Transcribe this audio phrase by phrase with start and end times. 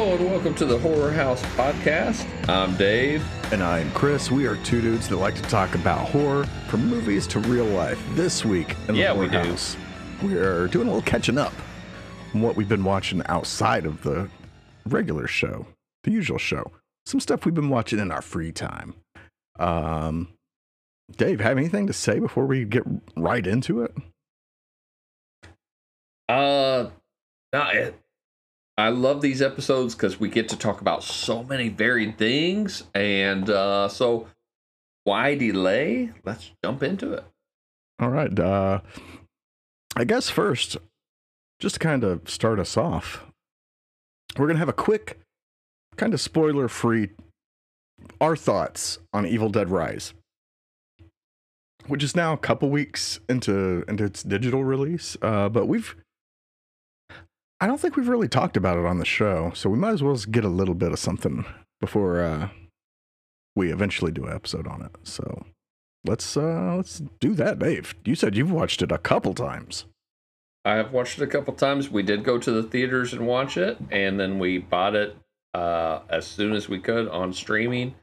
[0.00, 2.26] Hello and welcome to the Horror House Podcast.
[2.48, 3.22] I'm Dave.
[3.52, 4.30] And I'm Chris.
[4.30, 8.02] We are two dudes that like to talk about horror from movies to real life.
[8.12, 9.36] This week in the Yeah, Horror we.
[9.36, 9.76] House,
[10.22, 11.52] we are doing a little catching up
[12.34, 14.30] on what we've been watching outside of the
[14.86, 15.66] regular show,
[16.04, 16.72] the usual show.
[17.04, 18.94] Some stuff we've been watching in our free time.
[19.58, 20.28] Um,
[21.14, 22.84] Dave, have anything to say before we get
[23.16, 23.94] right into it?
[26.26, 26.88] Uh,
[27.52, 28.00] no, it,
[28.80, 32.84] I love these episodes because we get to talk about so many varied things.
[32.94, 34.28] And uh, so,
[35.04, 36.12] why delay?
[36.24, 37.24] Let's jump into it.
[38.00, 38.36] All right.
[38.38, 38.80] Uh,
[39.96, 40.76] I guess first,
[41.58, 43.26] just to kind of start us off,
[44.38, 45.18] we're going to have a quick,
[45.96, 47.10] kind of spoiler free,
[48.20, 50.14] our thoughts on Evil Dead Rise,
[51.86, 55.16] which is now a couple weeks into, into its digital release.
[55.20, 55.96] Uh, but we've,
[57.60, 59.52] I don't think we've really talked about it on the show.
[59.54, 61.44] So we might as well get a little bit of something
[61.80, 62.48] before uh,
[63.54, 64.96] we eventually do an episode on it.
[65.02, 65.44] So
[66.04, 69.84] let's uh let's do that dave you said you've watched it a couple times
[70.64, 71.90] I have watched it a couple times.
[71.90, 75.16] We did go to the theaters and watch it, and then we bought it
[75.54, 77.94] uh, as soon as we could on streaming.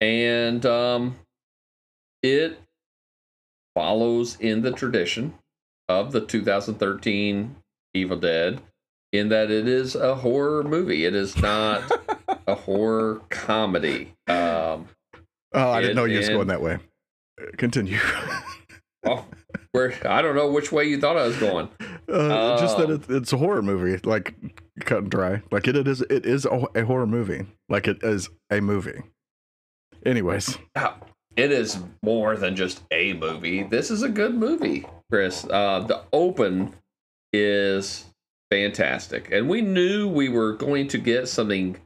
[0.00, 1.16] And um,
[2.22, 2.60] it
[3.74, 5.34] follows in the tradition
[5.88, 7.56] of the 2013
[7.94, 8.60] Evil Dead,
[9.12, 11.04] in that it is a horror movie.
[11.04, 11.90] It is not
[12.46, 14.14] a horror comedy.
[14.26, 14.88] Um,
[15.54, 16.78] oh i didn't know you was going that way
[17.56, 17.98] continue
[19.06, 19.24] oh,
[19.72, 21.68] where I don't know which way you thought I was going.
[22.12, 22.94] uh, just that Oh.
[22.94, 24.34] it, it's a horror movie like
[24.80, 28.02] cut and dry like it, it is it is a, a horror movie like it
[28.02, 29.02] is a movie
[30.04, 30.58] anyways
[31.36, 33.62] it is more than just a movie.
[33.62, 35.44] This is a good movie, Chris.
[35.48, 36.74] Uh, the open
[37.32, 38.06] is
[38.50, 41.76] fantastic, and we knew we were going to get something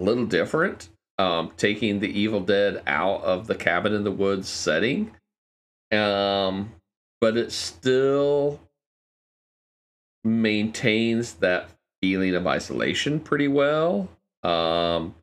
[0.00, 0.88] a little different,
[1.18, 5.12] um, taking the Evil Dead out of the cabin in the woods setting.
[5.90, 6.72] Um,
[7.20, 8.60] but it still
[10.24, 11.68] maintains that
[12.00, 14.08] feeling of isolation pretty well.
[14.42, 15.14] Um,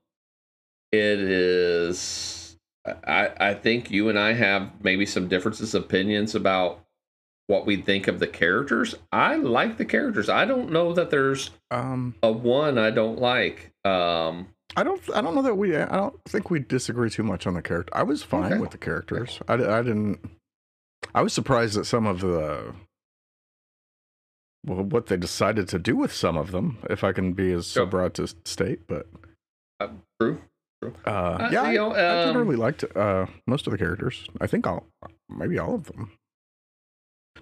[0.91, 2.39] it is
[2.85, 6.83] I, I think you and I have maybe some differences of opinions about
[7.49, 8.93] what we think of the characters.
[9.11, 10.29] I like the characters.
[10.29, 13.71] I don't know that there's um a one I don't like.
[13.83, 17.47] Um i don't i don't know that we i don't think we disagree too much
[17.47, 18.59] on the character i was fine Okay.
[18.61, 20.19] with the characters I, I didn't
[21.15, 22.75] i was surprised at some of the
[24.67, 27.65] well, what they decided to do with some of them, if I can be as
[27.65, 28.81] so broad to state.
[28.87, 29.07] But
[30.19, 30.41] true.
[30.83, 34.27] uh, Uh, yeah, I, you know, I um, generally liked uh, most of the characters.
[34.41, 34.85] I think all,
[35.29, 36.11] maybe all of them.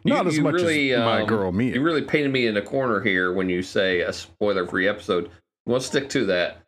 [0.07, 1.73] You- Not as you much really, as my um, girl Mia.
[1.73, 5.29] You really painted me in a corner here when you say a spoiler free episode.
[5.65, 6.59] We'll stick to that.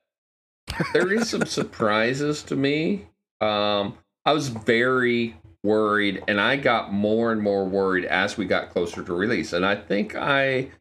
[0.92, 3.08] There is some surprises to me.
[3.40, 8.72] Um, I was very worried, and I got more and more worried as we got
[8.72, 9.54] closer to release.
[9.54, 10.72] And I think I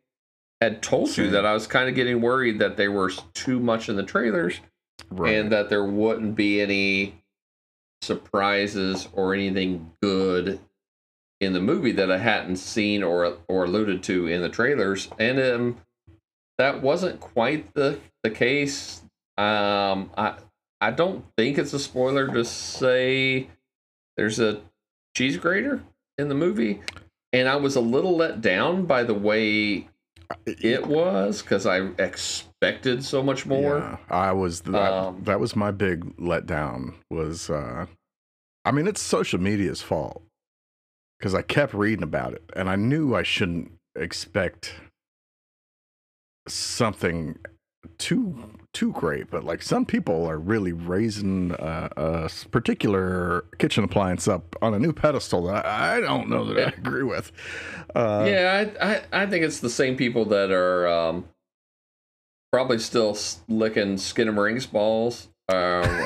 [0.61, 3.89] had told you that I was kind of getting worried that there was too much
[3.89, 4.61] in the trailers
[5.11, 5.35] right.
[5.37, 7.23] and that there wouldn't be any
[8.03, 10.59] surprises or anything good
[11.41, 15.41] in the movie that I hadn't seen or or alluded to in the trailers, and
[15.41, 15.77] um,
[16.59, 19.03] that wasn't quite the the case.
[19.37, 20.35] Um, I
[20.81, 23.49] I don't think it's a spoiler to say
[24.17, 24.61] there's a
[25.17, 25.83] cheese grater
[26.17, 26.83] in the movie,
[27.33, 29.89] and I was a little let down by the way
[30.47, 33.79] it was because I expected so much more.
[33.79, 37.87] Yeah, I was that, Um, that was my big letdown was uh
[38.65, 40.23] I mean it's social media's fault
[41.21, 44.75] cuz I kept reading about it and I knew I shouldn't expect
[46.47, 47.39] something
[47.97, 54.29] too too great but like some people are really raising uh, a particular kitchen appliance
[54.29, 57.33] up on a new pedestal that I, I don't know that I agree with.
[57.95, 61.25] Uh, yeah, I, I I think it's the same people that are um,
[62.53, 63.17] probably still
[63.49, 65.55] licking Skinamarink balls uh,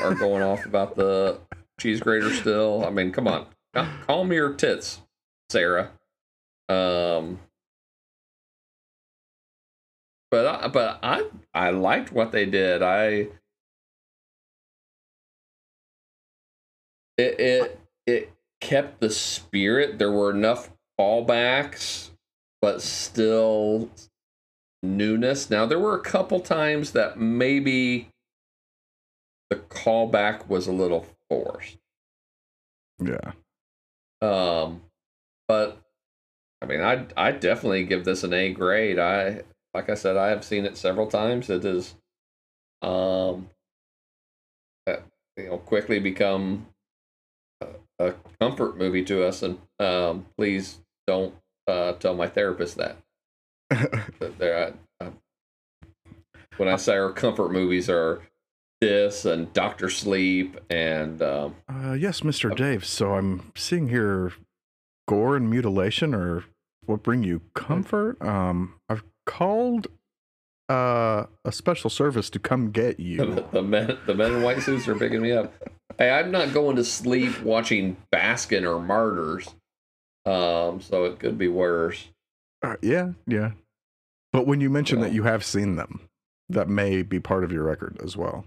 [0.03, 1.39] are going off about the
[1.79, 2.85] cheese grater still.
[2.85, 5.01] I mean, come on, Cal- calm your tits,
[5.49, 5.91] Sarah.
[6.69, 7.39] Um,
[10.31, 12.81] but I, but I I liked what they did.
[12.83, 13.27] I
[17.17, 19.99] it it it kept the spirit.
[19.99, 22.11] There were enough fallbacks,
[22.61, 23.89] but still
[24.83, 25.49] newness.
[25.49, 28.09] Now there were a couple times that maybe
[29.49, 31.77] the callback was a little forced.
[32.99, 33.33] yeah.
[34.23, 34.81] Um,
[35.47, 35.81] but
[36.61, 38.99] I mean, I I definitely give this an A grade.
[38.99, 39.41] I
[39.73, 41.49] like I said, I have seen it several times.
[41.49, 41.95] It is
[42.81, 43.49] um,
[44.87, 44.97] uh,
[45.37, 46.67] you know, quickly become
[47.61, 47.67] a,
[47.99, 49.41] a comfort movie to us.
[49.41, 51.33] And um, please don't
[51.67, 52.97] uh, tell my therapist that.
[53.69, 55.09] that they're, uh,
[56.57, 58.21] when I say our comfort movies are
[58.83, 62.55] this and Doctor Sleep and um, uh, yes, Mr.
[62.55, 62.85] Dave.
[62.85, 64.33] So I'm seeing here
[65.07, 66.45] gore and mutilation or
[66.85, 68.21] what bring you comfort.
[68.21, 69.87] Um, I've called
[70.69, 73.45] uh, a special service to come get you.
[73.51, 75.53] the men the men in white suits are picking me up.
[75.97, 79.47] Hey, I'm not going to sleep watching Baskin or Martyrs.
[80.25, 82.07] Um, so it could be worse.
[82.61, 83.51] Uh, yeah, yeah.
[84.31, 86.01] But when you mention that you have seen them,
[86.49, 88.45] that may be part of your record as well.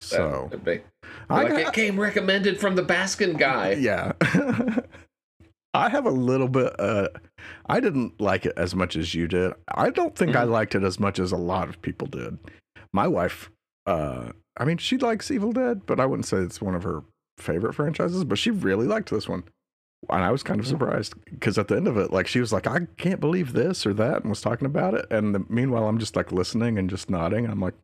[0.00, 0.80] So be.
[1.28, 3.72] I like got- it came recommended from the Baskin guy.
[3.72, 4.12] yeah.
[5.74, 6.72] I have a little bit.
[6.80, 7.08] Uh,
[7.68, 9.52] I didn't like it as much as you did.
[9.68, 10.50] I don't think I Mhm.
[10.50, 12.38] liked it as much as a lot of people did.
[12.92, 13.50] My wife,
[13.86, 17.02] uh, I mean, she likes Evil Dead, but I wouldn't say it's one of her
[17.36, 18.24] favorite franchises.
[18.24, 19.44] But she really liked this one,
[20.08, 20.70] and I was kind of Mhm.
[20.70, 23.84] surprised because at the end of it, like she was like, "I can't believe this
[23.86, 25.06] or that," and was talking about it.
[25.10, 27.46] And the, meanwhile, I'm just like listening and just nodding.
[27.46, 27.74] I'm like,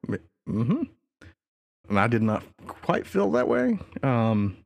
[0.49, 0.85] "Mm-hmm."
[1.89, 3.79] And I did not quite feel that way.
[4.03, 4.57] Um,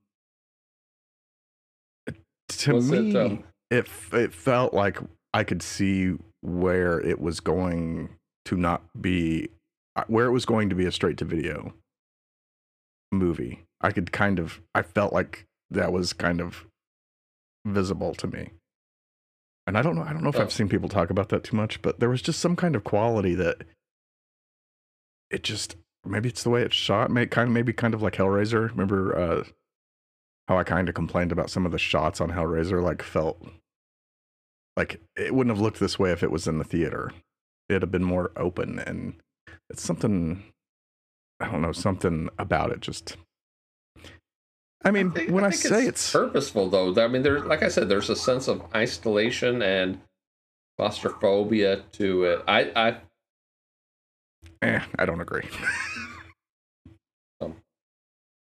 [2.49, 4.99] to Was me, it, um, it it felt like
[5.35, 8.11] I could see where it was going
[8.47, 9.51] to not be
[9.97, 11.75] uh, where it was going to be a straight to video
[13.13, 13.65] movie.
[13.81, 16.65] I could kind of I felt like that was kind of
[17.67, 18.51] visible to me.
[19.67, 20.43] And I don't know I don't know if Oh.
[20.43, 22.85] I've seen people talk about that too much, but there was just some kind of
[22.85, 23.65] quality that
[25.31, 28.15] it just maybe it's the way it's shot, may kind of maybe kind of like
[28.15, 28.71] Hellraiser.
[28.71, 29.45] Remember uh
[30.49, 33.47] how I kind of complained about some of the shots on Hellraiser, like felt
[34.77, 37.13] like it wouldn't have looked this way if it was in the theater.
[37.69, 39.15] It'd have been more open, and
[39.69, 40.43] it's something
[41.41, 42.81] I don't know, something about it.
[42.81, 43.17] Just,
[44.85, 47.69] I mean, think- when I, think say it's, purposeful, though, I mean, there's like I
[47.69, 50.01] said, there's a sense of isolation and
[50.79, 52.45] claustrophobia to it.
[52.49, 52.97] I, I,
[54.63, 55.49] eh, I don't agree.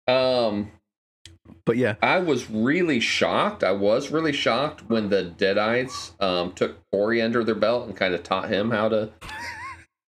[0.09, 0.71] um,
[1.65, 3.63] but yeah, I was really shocked.
[3.65, 8.15] I was really shocked when the Deadites um, took Corey under their belt and kind
[8.15, 9.11] of taught him how to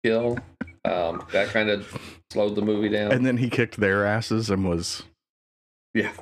[0.05, 0.39] kill.
[0.85, 1.97] Um, that kind of
[2.33, 3.13] slowed the movie down.
[3.13, 5.05] and then he kicked their asses and was,
[5.95, 6.13] yeah,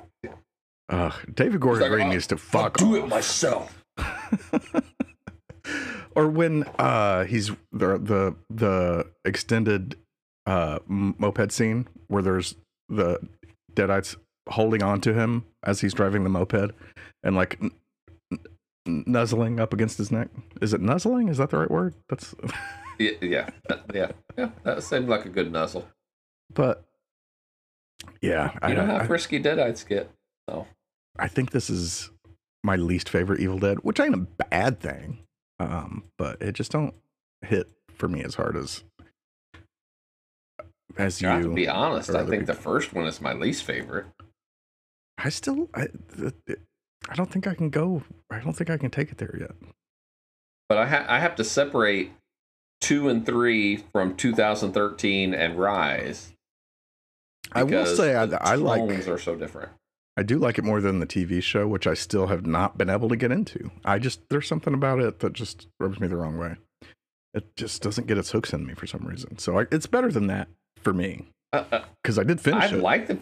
[0.90, 3.04] uh, David Gordon like, Green I'll- needs to I'll fuck do off.
[3.04, 3.84] it myself.
[6.20, 9.96] or when uh he's the the the extended
[10.46, 12.54] uh moped scene where there's
[12.88, 13.18] the
[13.74, 14.16] deadites
[14.48, 16.72] holding on to him as he's driving the moped
[17.22, 17.70] and like n-
[18.32, 20.28] n- nuzzling up against his neck
[20.60, 22.34] is it nuzzling is that the right word that's
[22.98, 24.50] Yeah, yeah, that- yeah, yeah.
[24.64, 25.86] That seemed like a good nuzzle.
[26.52, 26.84] but
[28.20, 30.10] yeah You I, know how I, frisky Deadites get.
[30.48, 30.66] So
[31.18, 32.10] I think this is
[32.62, 35.18] my least favorite evil dead which ain't a bad thing
[35.60, 36.94] um but it just don't
[37.42, 38.82] hit for me as hard as
[40.96, 42.10] as I have to be honest.
[42.10, 44.06] I think the first one is my least favorite.
[45.22, 45.88] I still, I,
[47.08, 48.02] I don't think I can go.
[48.30, 49.52] I don't think I can take it there yet.
[50.68, 52.12] But I, ha- I have to separate
[52.80, 56.32] two and three from 2013 and Rise.
[57.52, 59.70] I will say I, I like, are so different.
[60.16, 62.90] I do like it more than the TV show, which I still have not been
[62.90, 63.70] able to get into.
[63.84, 66.56] I just, there's something about it that just rubs me the wrong way.
[67.32, 69.38] It just doesn't get its hooks in me for some reason.
[69.38, 70.48] So I, it's better than that
[70.82, 72.82] for me Uh, uh, because I did finish I it.
[72.82, 73.18] like the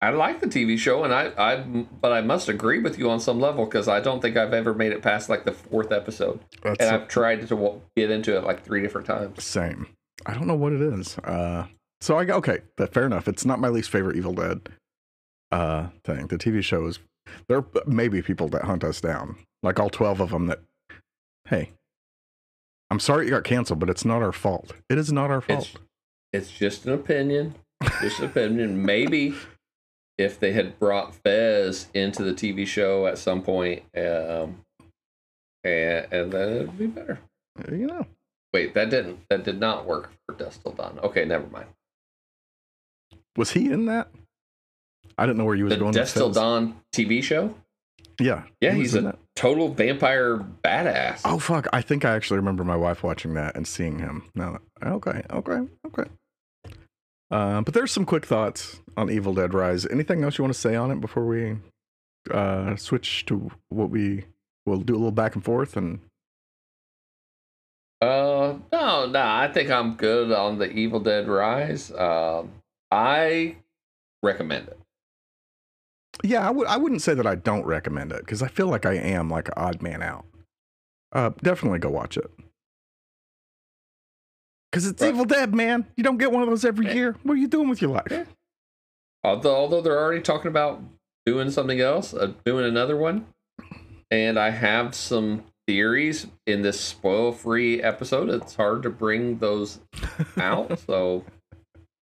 [0.00, 1.56] I like the TV show, and I, I
[2.00, 4.72] but I must agree with you on some level because I don't think I've ever
[4.72, 8.44] made it past like the fourth episode, That's and I've tried to get into it
[8.44, 9.42] like three different times.
[9.42, 9.88] same.
[10.24, 11.18] I don't know what it is.
[11.18, 11.66] Uh,
[12.00, 12.58] so I okay,
[12.92, 13.26] fair enough.
[13.26, 14.68] It's not my least favorite Evil Dead
[15.50, 16.26] uh thing.
[16.26, 16.98] The TV show is
[17.48, 20.46] there may be people that hunt us down, like all twelve of them.
[20.46, 20.60] That
[21.48, 21.72] hey,
[22.90, 24.72] I'm sorry you got canceled, but it's not our fault.
[24.88, 25.68] It is not our fault.
[25.68, 25.76] It's
[26.32, 27.54] it's just an opinion,
[28.00, 28.84] just an opinion.
[28.84, 29.34] Maybe
[30.18, 34.64] if they had brought Fez into the TV show at some point, um,
[35.64, 37.18] and and then it'd be better.
[37.70, 38.06] you know,
[38.52, 40.98] Wait, that didn't that did not work for Dusk Till Dawn.
[41.02, 41.68] Okay, never mind.
[43.36, 44.08] was he in that?
[45.18, 45.92] I didn't know where he was The going.
[45.92, 46.30] Dusk Till.
[46.30, 47.54] Dawn TV show.
[48.20, 49.18] Yeah, Yeah, he's a that.
[49.36, 51.20] total vampire badass.
[51.24, 51.66] Oh fuck!
[51.72, 54.24] I think I actually remember my wife watching that and seeing him.
[54.34, 56.10] Now, okay, okay, okay.
[57.30, 59.86] Uh, but there's some quick thoughts on Evil Dead Rise.
[59.86, 61.58] Anything else you want to say on it before we
[62.32, 64.24] uh, switch to what we
[64.66, 66.00] will do a little back and forth and
[68.00, 69.20] Uh, no, no.
[69.20, 71.90] I think I'm good on the Evil Dead Rise.
[71.92, 72.50] Um,
[72.90, 73.56] I
[74.22, 74.78] recommend it.
[76.24, 76.66] Yeah, I would.
[76.66, 79.48] I wouldn't say that I don't recommend it because I feel like I am like
[79.48, 80.24] an odd man out.
[81.12, 82.30] Uh, definitely go watch it.
[84.70, 85.08] Because it's Right.
[85.14, 85.86] Evil Dead, man.
[85.96, 86.94] You don't get one of those every Yeah.
[86.94, 87.16] year.
[87.22, 88.08] What are you doing with your life?
[88.10, 88.24] Yeah.
[89.24, 90.82] Although, although they're already talking about
[91.26, 93.26] doing something else, uh, doing another one,
[94.10, 98.28] and I have some theories in this spoil-free episode.
[98.30, 99.80] It's hard to bring those
[100.38, 101.24] out, so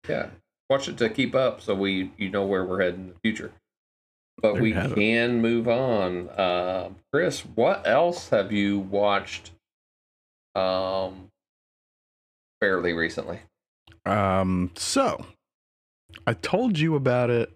[0.08, 0.30] yeah,
[0.70, 3.52] watch it to keep up, so we you know where we're heading in the future.
[4.42, 4.96] But we have it.
[4.96, 6.28] can move on.
[6.28, 9.52] Uh, Chris, what else have you watched?
[10.54, 11.30] Um,
[12.60, 13.40] fairly recently.
[14.04, 15.26] Um, so
[16.26, 17.52] I told you about it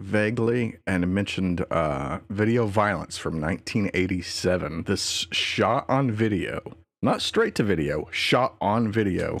[0.00, 4.84] vaguely and mentioned uh, video violence from 1987.
[4.84, 6.60] This shot on video,
[7.00, 9.40] not straight to video, shot on video.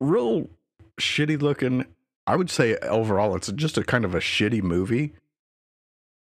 [0.00, 0.48] Real
[1.00, 1.86] shitty looking.
[2.26, 5.14] I would say overall, it's just a kind of a shitty movie.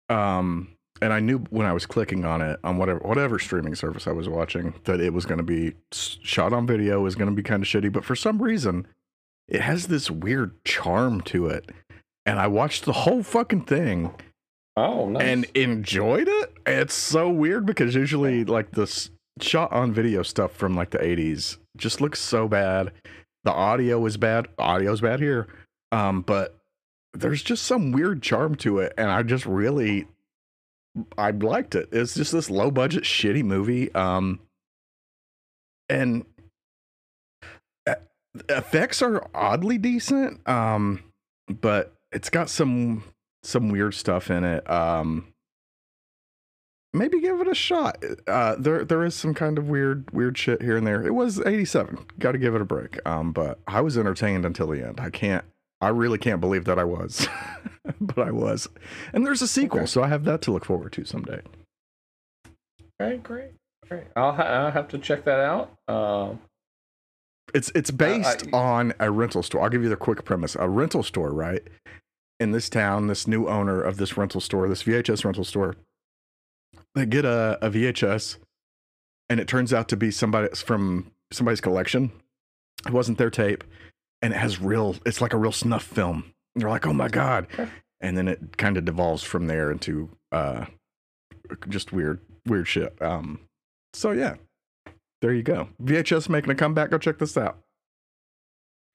[0.10, 0.70] Um,
[1.02, 4.12] and I knew when I was clicking on it on whatever whatever streaming service I
[4.12, 7.44] was watching that it was going to be shot on video, was going to be
[7.44, 7.92] kind of shitty.
[7.92, 8.86] But for some reason,
[9.48, 11.70] it has this weird charm to it.
[12.26, 14.14] And I watched the whole fucking thing
[14.76, 15.24] Oh, nice.
[15.24, 16.54] and enjoyed it.
[16.68, 19.10] It's so weird because usually like this
[19.42, 22.92] shot on video stuff from like the 80s just looks so bad.
[23.46, 24.48] The audio is bad.
[24.60, 25.48] Audio's bad here.
[25.94, 26.59] Um, but
[27.14, 30.08] there's just some weird charm to it and I just really
[31.18, 31.90] I liked it.
[31.92, 33.94] It's just this low budget shitty movie.
[33.94, 34.40] Um
[35.88, 36.26] and
[38.48, 40.48] effects are oddly decent.
[40.48, 41.04] Um
[41.50, 43.04] but it's got some
[43.44, 44.70] some weird stuff in it.
[44.70, 45.28] Um,
[46.94, 48.04] maybe give it a shot.
[48.28, 51.06] Uh, there there is some kind of weird weird shit here and there.
[51.06, 52.06] It was 87.
[52.20, 53.00] Got to give it a break.
[53.08, 55.00] Um, but I was entertained until the end.
[55.00, 55.46] I can't.
[55.82, 57.28] I really can't believe that I was,
[58.02, 58.68] but I was.
[59.14, 59.86] And there's a sequel, Okay.
[59.88, 61.42] so I have that to look forward to someday.
[63.00, 63.52] Great, great,
[63.88, 64.04] great.
[64.16, 65.72] I'll, ha- I'll have to check that out.
[65.88, 66.40] Um,
[67.54, 69.62] It's it's based I- on a rental store.
[69.62, 70.56] I'll give you the quick premise.
[70.56, 71.64] A rental store, right?
[72.42, 75.76] In this town, this new owner of this rental store, this VHS rental store,
[76.96, 78.38] they get a, a VHS
[79.30, 82.12] and it turns out to be somebody from somebody's collection.
[82.86, 83.64] It wasn't their tape,
[84.22, 86.26] and it has real it's like a real snuff film.
[86.56, 87.48] And they're like, oh my God.
[88.02, 90.66] And then it kind of devolves from there into uh
[91.68, 93.00] just weird, weird shit.
[93.02, 93.40] Um
[93.94, 94.36] so yeah.
[95.22, 95.68] There you go.
[95.84, 96.92] VHS making a comeback.
[96.92, 97.58] Go check this out.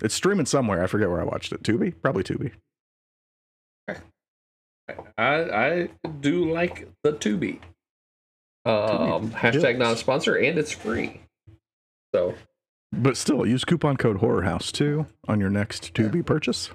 [0.02, 0.82] It's streaming somewhere.
[0.82, 1.62] I forget where I watched it.
[1.62, 1.94] Tubi?
[2.02, 2.52] Probably Tubi.
[3.88, 3.98] I
[5.18, 5.88] I
[6.20, 7.60] do like the Tubi.
[8.66, 9.78] Um, hashtag Yes.
[9.78, 11.20] not a sponsor, and it's free.
[12.14, 12.34] So
[13.02, 16.70] But still, use coupon code HorrorHouse too on your next Tubi purchase.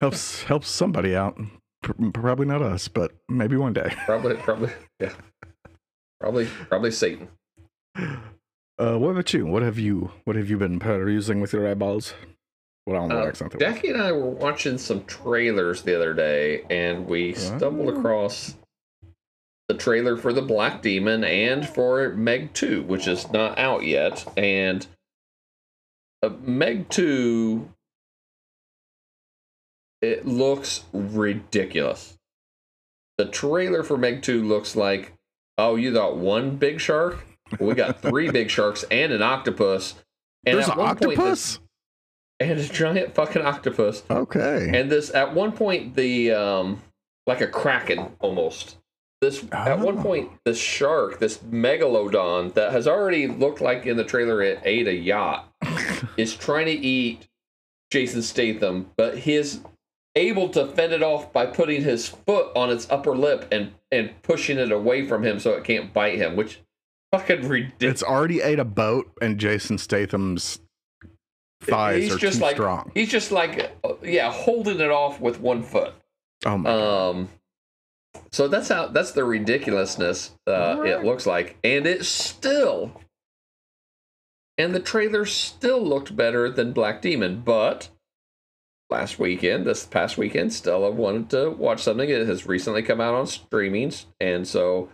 [0.00, 1.38] Helps helps somebody out.
[1.82, 3.92] P- probably not us, but maybe one day.
[4.06, 5.12] probably probably yeah,
[6.20, 7.28] probably probably Satan.
[7.96, 9.46] Uh, what about you?
[9.46, 12.14] What have you What have you been perusing with your eyeballs?
[12.86, 13.58] Well, I don't know Uh, accent.
[13.60, 17.98] Jackie and I were watching some trailers the other day, and we stumbled Oh.
[17.98, 18.56] across
[19.72, 24.26] the trailer for the Black Demon and for Meg Two, which is not out yet.
[24.36, 24.86] And
[26.22, 27.70] uh, Meg Two,
[30.02, 32.18] it looks ridiculous.
[33.16, 35.14] The trailer for Meg Two looks like,
[35.56, 37.24] oh, you got one big shark?
[37.58, 39.94] We got three big sharks and an octopus.
[40.44, 41.60] And There's an one point, octopus.
[42.40, 44.02] and a giant fucking octopus.
[44.10, 44.70] okay.
[44.74, 46.82] And this at one point the um
[47.26, 48.76] like a kraken almost.
[49.22, 54.02] This at one point this shark, this megalodon that has already looked like in the
[54.02, 55.48] trailer it ate a yacht,
[56.16, 57.28] is trying to eat
[57.92, 59.60] Jason Statham, but he's
[60.16, 64.10] able to fend it off by putting his foot on its upper lip and and
[64.22, 66.58] pushing it away from him so it can't bite him, which
[67.12, 67.92] fucking ridiculous.
[67.92, 70.58] it's already ate a boat, and Jason Statham's
[71.62, 72.90] thighs He's are just too like strong.
[72.92, 75.94] he's just like uh, yeah, holding it off with one foot.
[76.44, 77.28] Oh my god.
[78.30, 83.00] So that's how that's the ridiculousness uh, it looks like, and it still,
[84.58, 87.40] and the trailer still looked better than Black Demon.
[87.44, 87.88] But
[88.90, 92.08] last weekend, this past weekend, Stella wanted to watch something.
[92.08, 94.88] It has recently come out on streaming, and so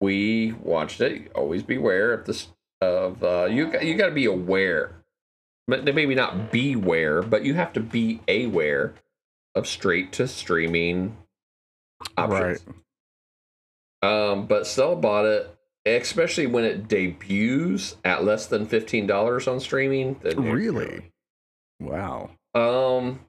[0.00, 1.32] we watched it.
[1.34, 2.48] Always beware of this
[2.80, 3.72] of uh, you.
[3.72, 5.02] got- You got to be aware,
[5.66, 8.94] but maybe not beware, but you have to be aware
[9.56, 11.16] of straight to streaming
[12.16, 12.64] options.
[14.02, 14.10] Right.
[14.30, 15.54] Um, but Stella bought it,
[15.86, 20.16] especially when it debuts at less than fifteen dollars on streaming.
[20.36, 21.10] Really?
[21.80, 22.30] Wow.
[22.54, 23.20] Um,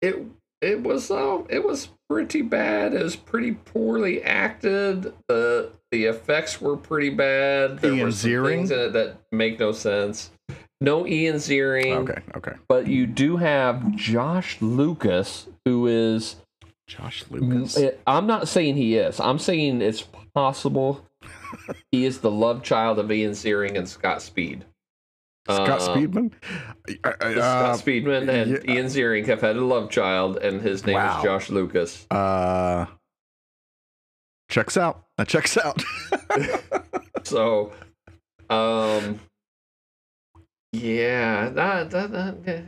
[0.00, 0.24] it
[0.60, 2.94] it was um it was pretty bad.
[2.94, 5.12] It was pretty poorly acted.
[5.28, 7.80] The the effects were pretty bad.
[7.80, 8.56] There Ian were Ziering?
[8.56, 10.30] things in it that make no sense.
[10.80, 12.08] No Ian Ziering.
[12.08, 12.22] Okay.
[12.36, 12.52] Okay.
[12.68, 16.36] But you do have Josh Lucas, who is.
[16.96, 17.76] Josh Lucas.
[17.78, 19.18] Eh, I'm not saying he is.
[19.20, 20.02] I'm saying it's
[20.34, 21.06] possible.
[21.90, 24.64] he is the love child of Ian Ziering and Scott Speed.
[25.48, 26.32] Scott Uh, Speedman.
[27.04, 28.74] I- Scott uh, Speedman and yeah.
[28.74, 31.18] Ian Ziering have had a love child, and his name Wow.
[31.18, 32.06] is Josh Lucas.
[32.10, 32.86] Uh,
[34.48, 35.04] checks out.
[35.18, 35.82] That checks out.
[37.24, 37.72] So,
[38.50, 39.20] um,
[40.72, 42.62] yeah, that, that, that yeah.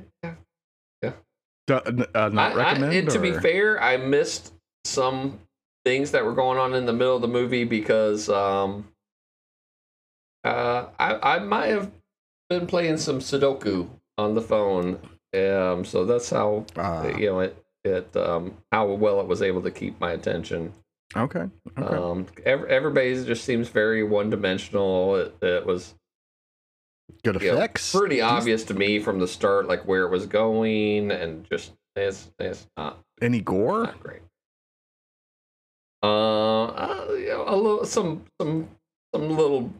[1.66, 1.74] Do-
[2.14, 2.94] uh, not I- I- recommend.
[2.94, 4.52] and to be fair, I missed
[4.84, 5.38] some
[5.84, 8.88] things that were going on in the middle of the movie because um,
[10.44, 11.90] uh, I I might have
[12.50, 14.98] been playing some Sudoku on the phone.
[15.34, 19.62] Um, so that's how Uh, you know it it um how well it was able
[19.62, 20.72] to keep my attention.
[21.16, 21.48] okay.
[21.78, 21.96] Okay.
[21.96, 25.16] Um, ev- everybody just seems very one dimensional.
[25.16, 25.94] It, it was
[27.22, 27.92] Good you know, effects.
[27.94, 32.30] pretty obvious to me from the start, like where it was going, and just it's
[32.38, 33.84] it's not Any gore?
[33.84, 34.20] not great.
[36.02, 38.68] Uh, uh you know, a little some some
[39.14, 39.72] some little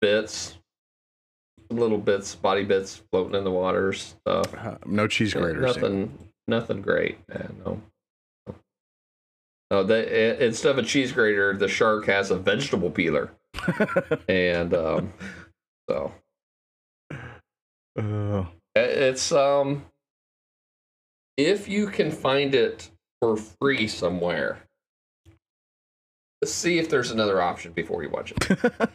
[0.00, 0.56] bits,
[1.68, 4.52] some little bits, body bits floating in the water stuff.
[4.54, 5.76] Uh, no cheese Yeah, graters.
[5.76, 6.18] nothing,
[6.48, 7.18] nothing great.
[7.30, 7.82] Yeah, no.
[9.70, 13.30] No, they, i- instead of a cheese grater, the shark has a vegetable peeler,
[14.28, 15.12] and um,
[15.88, 16.12] so
[17.98, 18.44] Uh,
[18.76, 19.84] it's um,
[21.36, 24.58] if you can find it for free somewhere,
[26.44, 28.72] see if there's another option before you watch it.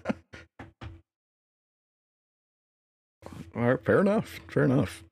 [3.56, 3.84] all right.
[3.86, 4.40] Fair enough.
[4.48, 5.04] Fair enough.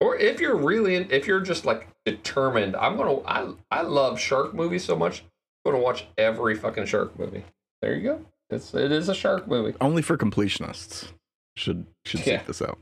[0.00, 4.54] Or if you're really, if you're just like determined, I'm gonna, I, I love shark
[4.54, 5.22] movies so much.
[5.64, 7.44] I'm gonna watch every fucking shark movie.
[7.82, 8.24] There you go.
[8.48, 9.76] It's, it is a shark movie.
[9.80, 11.08] Only for completionists.
[11.56, 12.38] Should should Yeah.
[12.38, 12.78] seek this out.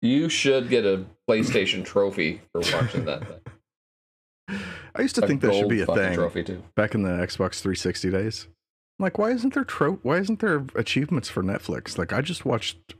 [0.00, 4.60] You should get a PlayStation trophy for watching that thing.
[4.94, 6.62] I used to think that should be a thing Trophy too.
[6.74, 8.48] back in the Xbox 360 days.
[8.98, 11.98] Like, why isn't there tro- Why isn't there achievements for Netflix?
[11.98, 12.94] Like, I just watched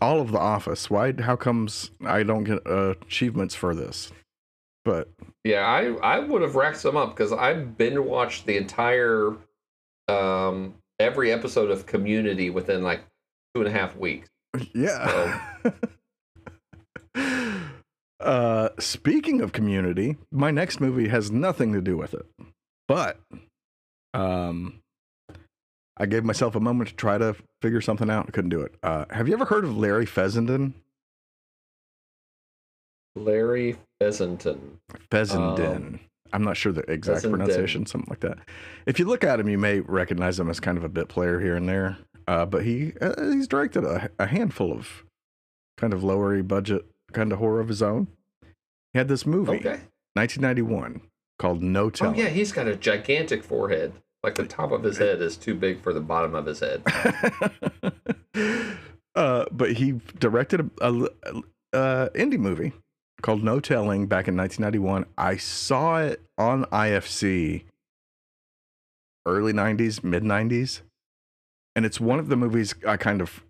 [0.00, 0.90] all of The Office.
[0.90, 1.12] Why?
[1.20, 4.12] How comes I don't get uh, achievements for this?
[4.84, 5.08] But
[5.44, 9.36] Yeah, I, I would have racked some up because I've been watched the entire,
[10.08, 13.00] um, every episode of Community within like
[13.54, 14.28] two and a half weeks.
[14.74, 15.40] Yeah.
[18.20, 22.26] uh, speaking of Community, my next movie has nothing to do with it,
[22.88, 23.18] but
[24.14, 24.80] um,
[25.96, 28.26] I gave myself a moment to try to figure something out.
[28.28, 28.74] I couldn't do it.
[28.82, 30.74] Uh, have you ever heard of Larry Fessenden?
[33.14, 34.78] Larry Fessenden.
[35.10, 36.00] Fessenden.
[36.32, 37.40] I'm not sure the exact Fessenden.
[37.40, 38.38] pronunciation, something like that.
[38.86, 41.38] If you look at him, you may recognize him as kind of a bit player
[41.38, 41.98] here and there.
[42.26, 45.04] Uh, but he uh, he's directed a, a handful of
[45.76, 48.08] kind of lowery budget kind of horror of his own.
[48.92, 49.80] He had this movie, Okay.
[50.14, 51.00] 1991,
[51.38, 52.10] called No Tell.
[52.10, 53.92] Oh yeah, he's got a gigantic forehead.
[54.22, 56.82] Like the top of his head is too big for the bottom of his head.
[59.16, 61.08] uh, but he directed a, a,
[61.72, 62.72] a indie movie
[63.20, 65.06] called No Telling back in 1991.
[65.18, 67.64] I saw it on IFC
[69.26, 70.82] early 90s, mid 90s.
[71.74, 73.44] And it's one of the movies I kind of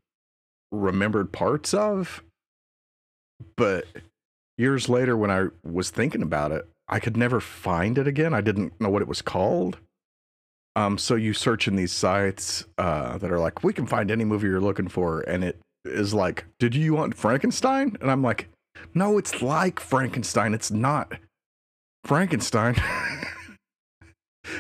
[0.71, 2.23] remembered parts of.
[3.57, 3.87] But
[4.57, 8.35] years later, when I was thinking about it, I could never find it again.
[8.35, 9.79] I didn't know what it was called.
[10.75, 14.25] Um, so you search in these sites uh, that are like, we can find any
[14.25, 17.97] movie you're looking for, and it is like, did you want Frankenstein?
[18.01, 18.49] And I'm like,
[18.95, 20.55] no, it's like Frankenstein.
[20.55, 21.13] It's not
[22.05, 22.77] Frankenstein.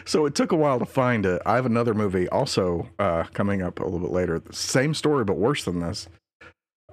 [0.05, 1.43] so it took a while to find it.
[1.45, 4.43] I have another movie also uh, coming up a little bit later.
[4.51, 6.09] Same story, but worse than this.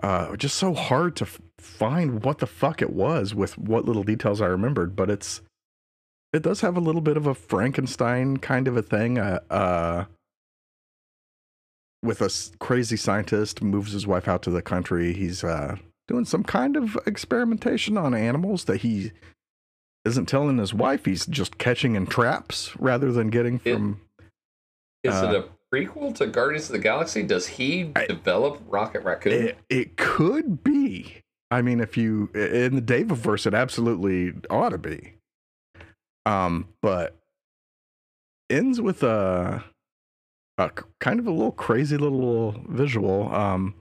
[0.02, 4.04] Uh, just so hard to f- find what the fuck it was with what little
[4.04, 5.41] details I remembered, but it's
[6.32, 9.17] it does have a little bit of a Frankenstein kind of a thing.
[9.17, 10.06] Uh, uh,
[12.02, 15.12] with a s- crazy scientist moves his wife out to the country.
[15.13, 15.75] He's uh,
[16.08, 19.12] doing some kind of experimentation on animals that he
[20.05, 21.05] isn't telling his wife.
[21.05, 24.01] He's just catching in traps rather than getting from.
[25.03, 27.23] Is Uh, it a prequel to Guardians of the Galaxy?
[27.23, 29.33] Does he I- develop Rocket Raccoon?
[29.33, 31.21] It, it could be.
[31.51, 35.13] I mean, if you in the Daviverse, it absolutely ought to be.
[36.25, 37.15] Um, but
[38.49, 39.63] ends with a
[40.59, 43.33] uh, kind of a little crazy little visual.
[43.33, 43.73] Um,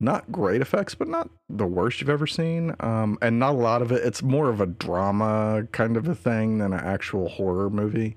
[0.00, 2.74] not great effects, but not the worst you've ever seen.
[2.80, 4.04] Um, and not a lot of it.
[4.04, 8.14] It's more of a drama kind of a thing than an actual horror movie.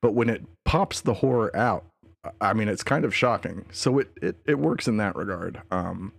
[0.00, 1.84] But when it pops the horror out,
[2.40, 3.66] I mean, it's kind of shocking.
[3.72, 5.62] So it it, it works in that regard.
[5.70, 6.12] Um,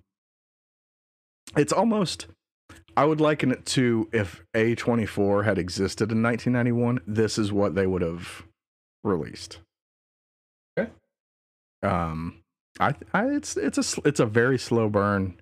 [1.56, 2.28] it's almost.
[2.96, 7.86] I would liken it to if A24 had existed in 1991, this is what they
[7.86, 8.44] would have
[9.04, 9.60] released.
[10.78, 10.90] Okay.
[11.84, 12.42] Um,
[12.80, 15.40] I, I it's it's a it's a very slow burn.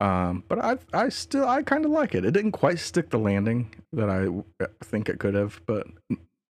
[0.00, 2.24] Um, but I I still I kind of like it.
[2.24, 4.28] It didn't quite stick the landing that I
[4.84, 5.86] think it could have, but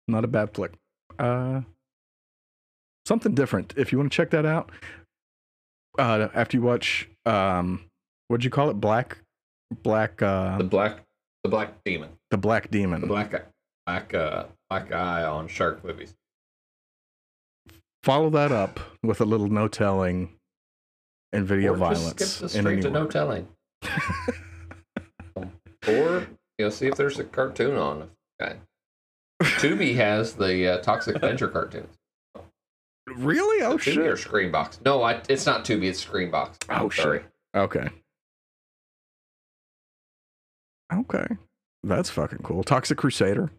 [0.07, 0.73] not a bad flick.
[1.17, 1.61] Uh,
[3.05, 3.73] something different.
[3.75, 4.71] If you want to check that out,
[5.97, 7.85] uh, after you watch um,
[8.27, 8.73] what'd you call it?
[8.75, 9.17] Black,
[9.83, 10.21] black.
[10.21, 10.99] Uh, The black,
[11.43, 13.01] the black demon, the black demon.
[13.01, 13.45] the black,
[13.87, 16.13] black, uh, black eye on shark movies.
[18.03, 20.29] Follow that up with a little no telling
[21.33, 22.25] and video Or just violence.
[22.31, 23.47] skip the in straight to no telling,
[25.87, 28.09] or you know, see if there's a cartoon on.
[28.41, 28.55] Okay.
[29.41, 31.95] Tubi has the uh, Toxic Avenger cartoons.
[33.07, 33.63] really?
[33.63, 34.31] Oh Tubi or shit.
[34.31, 34.83] Screambox?
[34.83, 35.83] No, I, it's not Tubi.
[35.85, 36.55] It's Screambox.
[36.69, 37.19] Oh, sorry.
[37.19, 37.25] shit.
[37.55, 37.89] Okay.
[40.91, 41.27] Okay.
[41.83, 42.63] That's fucking cool.
[42.63, 43.51] Toxic Crusader.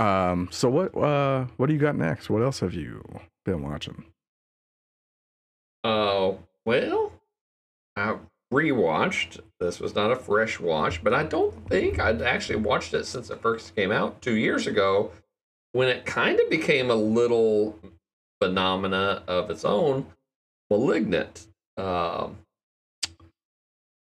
[0.00, 2.30] Um, so what uh what do you got next?
[2.30, 3.02] What else have you
[3.44, 4.04] been watching?
[5.84, 7.12] Oh well,
[7.96, 8.16] I
[8.52, 9.40] rewatched.
[9.58, 13.28] This was not a fresh watch, but I don't think I'd actually watched it since
[13.28, 15.12] it first came out two years ago,
[15.72, 17.78] when it kind of became a little
[18.40, 20.06] phenomena of its own.
[20.70, 22.38] Malignant, um,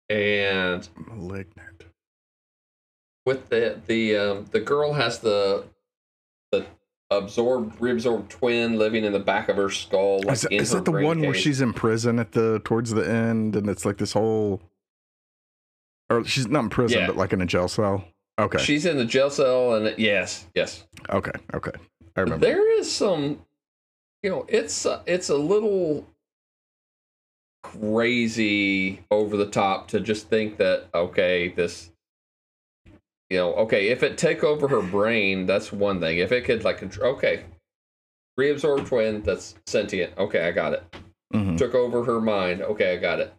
[0.10, 1.84] and Malignant.
[3.26, 5.66] with the the um, the girl has the
[6.54, 6.66] the
[7.12, 10.22] absorbed reabsorbed twin living in the back of her skull.
[10.24, 13.08] Like is in is that the one where she's in prison at the towards the
[13.08, 14.62] end and it's like this whole
[16.10, 17.08] or she's not in prison, Yeah.
[17.08, 18.06] but like in a jail cell?
[18.40, 18.58] Okay.
[18.58, 20.86] She's in the jail cell, and yes, yes.
[21.10, 21.32] okay.
[21.54, 21.72] Okay.
[22.16, 22.46] I remember.
[22.46, 23.42] There is some,
[24.22, 26.08] you know, it's uh, it's a little
[27.62, 31.92] crazy over the top to just think that okay, this,
[33.34, 36.20] you know, okay, if it take over her brain, that's one thing.
[36.20, 37.46] If it could like, contr- okay,
[38.40, 40.16] reabsorb twin, that's sentient.
[40.20, 40.84] Okay, I got it.
[41.34, 41.58] Mhm.
[41.58, 42.62] Took over her mind.
[42.62, 43.34] Okay, I got it.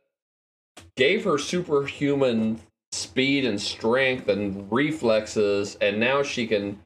[0.97, 6.81] Gave her superhuman speed and strength and reflexes, and now she can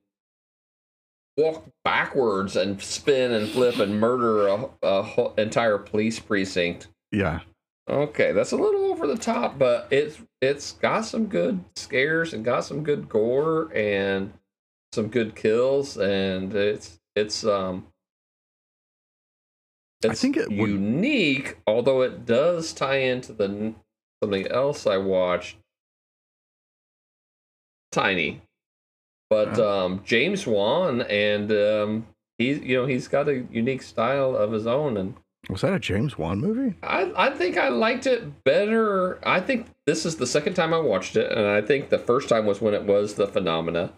[1.39, 6.89] walk backwards and spin and flip and murder a, a whole entire police precinct.
[7.11, 7.41] Yeah.
[7.89, 12.45] Okay, that's a little over the top, but it's it's got some good scares and
[12.45, 14.33] got some good gore and
[14.93, 17.87] some good kills, and it's it's um.
[20.09, 23.75] I think it would- unique, although it does tie into the
[24.23, 25.57] something else I watched.
[27.91, 28.43] Tiny,
[29.31, 29.85] but Uh.
[29.87, 32.07] um, James Wan and um,
[32.37, 35.15] he's you know he's got a unique style of his own, and
[35.49, 36.77] Was that a James Wan movie?
[36.83, 39.19] I, I think I liked it better.
[39.27, 42.29] I think this is the second time I watched it, and I think the first
[42.29, 43.93] time was when it was the phenomena,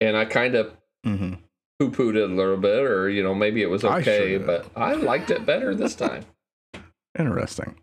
[0.00, 0.72] and I kind of
[1.06, 1.34] Mm-hmm.
[1.78, 4.46] poo pooed it a little bit, or you know maybe it was okay, did.
[4.46, 6.24] but I liked it better this time
[7.18, 7.76] Interesting.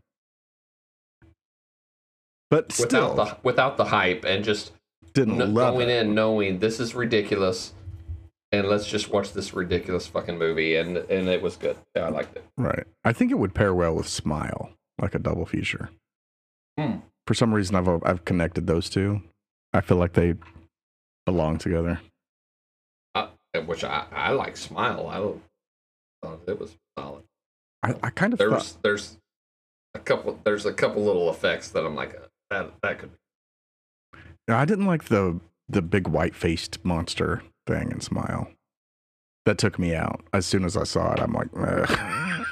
[2.50, 4.72] But without still, the without the hype and just
[5.14, 6.06] didn't kn- love going it.
[6.06, 7.74] in knowing this is ridiculous,
[8.54, 11.76] and let's just watch this ridiculous fucking movie, and and it was good.
[11.96, 12.46] Yeah, I liked it.
[12.56, 12.86] Right.
[13.04, 14.70] I think it would pair well with Smile,
[15.02, 15.90] like a double feature.
[16.80, 16.98] Hmm.
[17.26, 19.22] For some reason, I've I've connected those two.
[19.74, 20.36] I feel like they
[21.26, 22.00] belong together.
[23.66, 24.56] Which I I like.
[24.56, 25.08] Smile.
[25.08, 27.24] I thought it was solid.
[27.82, 29.18] I, I kind of thought, there's there's
[29.96, 33.18] a couple there's a couple little effects that I'm like uh, that that could be
[34.54, 35.40] I didn't like the
[35.70, 38.50] the big white faced monster thing and Smile.
[39.46, 41.20] That took me out as soon as I saw it.
[41.20, 41.52] I'm like,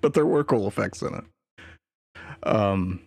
[0.00, 1.24] but there were cool effects in it.
[2.42, 3.00] Um,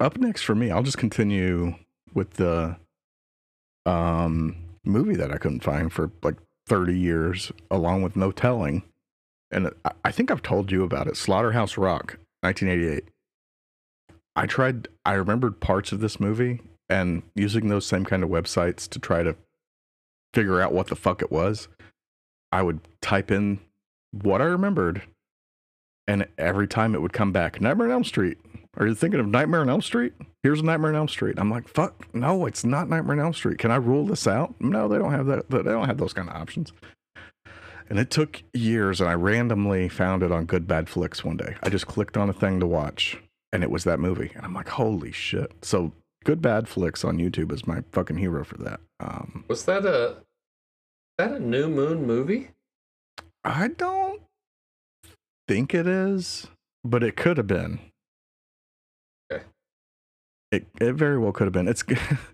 [0.00, 1.74] up next for me, I'll just continue
[2.14, 2.76] with the
[3.86, 8.82] um movie that I couldn't find for like 30 years, along with No Telling.
[9.50, 9.70] And
[10.04, 11.16] I think I've told you about it.
[11.16, 13.04] Slaughterhouse Rock, 1988.
[14.36, 18.88] I tried, I remembered parts of this movie and using those same kind of websites
[18.90, 19.34] to try to
[20.38, 21.66] figure out what the fuck it was.
[22.52, 23.58] I would type in
[24.12, 25.02] what I remembered,
[26.06, 28.38] and every time it would come back Nightmare on Elm Street.
[28.76, 30.12] Are you thinking of Nightmare on Elm Street?
[30.44, 31.34] Here's Nightmare on Elm Street.
[31.38, 33.58] I'm like, fuck, no, it's not Nightmare on Elm Street.
[33.58, 34.54] Can I rule this out?
[34.60, 35.50] No, they don't have that.
[35.50, 36.72] They don't have those kind of options.
[37.90, 41.56] And it took years, and I randomly found it on Good Bad Flicks one day.
[41.64, 43.18] I just clicked on a thing to watch,
[43.52, 44.30] and it was that movie.
[44.36, 45.52] And I'm like, holy shit.
[45.62, 45.92] So,
[46.24, 48.80] Good Bad Flicks on YouTube is my fucking hero for that.
[49.00, 50.18] Um, Was that a
[51.18, 52.50] that a New Moon movie?
[53.44, 54.22] I don't
[55.46, 56.46] think it is,
[56.84, 57.80] but it could have been.
[59.30, 59.44] Okay.
[60.52, 61.68] It it very well could have been.
[61.68, 61.84] It's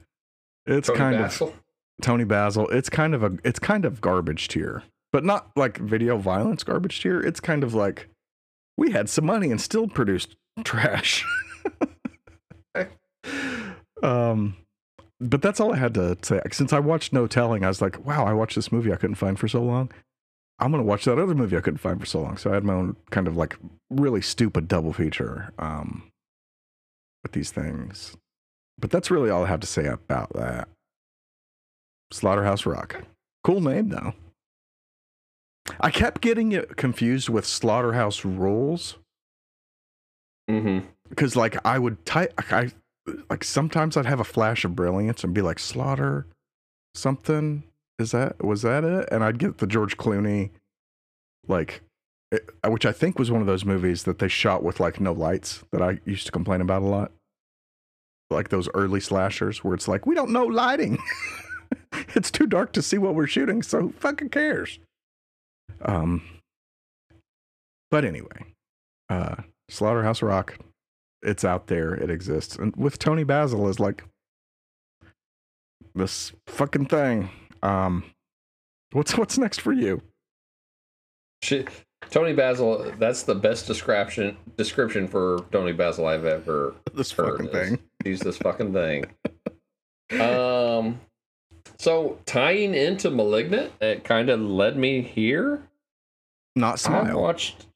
[0.66, 1.55] it's Tony kind of
[2.03, 2.68] Toni Basil.
[2.68, 7.01] It's kind of a it's kind of garbage tier, but not like video violence garbage
[7.01, 7.20] tier.
[7.20, 8.09] It's kind of like
[8.77, 11.25] we had some money and still produced trash.
[14.03, 14.57] um,
[15.20, 16.40] but that's all I had to say.
[16.53, 19.16] Since I watched No Telling, I was like, wow, I watched this movie I couldn't
[19.16, 19.90] find for so long.
[20.59, 22.37] I'm gonna watch that other movie I couldn't find for so long.
[22.37, 23.57] So I had my own kind of like
[23.90, 26.11] really stupid double feature um,
[27.22, 28.16] with these things.
[28.79, 30.68] But that's really all I have to say about that.
[32.12, 33.03] Slaughterhouse Rock.
[33.42, 34.14] Cool name though.
[35.81, 38.96] I kept getting it confused with Slaughterhouse Rules
[40.50, 40.87] Mm-hmm.
[41.09, 42.70] because like I would type I
[43.28, 46.26] like sometimes I'd have a flash of brilliance and be like slaughter
[46.94, 47.64] something?
[47.98, 49.08] Is that was that it?
[49.12, 50.50] And I'd get the George Clooney
[51.46, 51.82] like
[52.32, 55.12] it, which I think was one of those movies that they shot with like no
[55.12, 57.12] lights that I used to complain about a lot.
[58.30, 60.98] Like those early slashers where it's like we don't know lighting.
[62.16, 64.78] It's too dark to see what we're shooting so who fucking cares?
[65.82, 66.22] Um
[67.90, 68.54] but anyway
[69.08, 69.36] uh
[69.68, 70.58] Slaughterhouse Rock.
[71.24, 71.94] It's out there.
[71.94, 72.56] It exists.
[72.56, 74.04] And with Toni Basil is like
[75.94, 77.30] this fucking thing.
[77.62, 78.04] Um
[78.92, 80.02] what's what's next for you?
[81.42, 81.64] She,
[82.10, 82.92] Toni Basil.
[82.98, 87.38] That's the best description description for Tony Basil I've ever This heard.
[87.38, 87.78] fucking thing.
[88.04, 89.04] He's this fucking thing.
[90.20, 91.00] um,
[91.78, 95.62] so tying into Malignant, it kind of led me here.
[96.56, 97.20] Not I smile.
[97.20, 97.66] watched,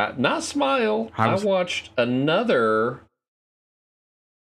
[0.00, 1.10] uh, not Smile.
[1.16, 3.02] I I, watched another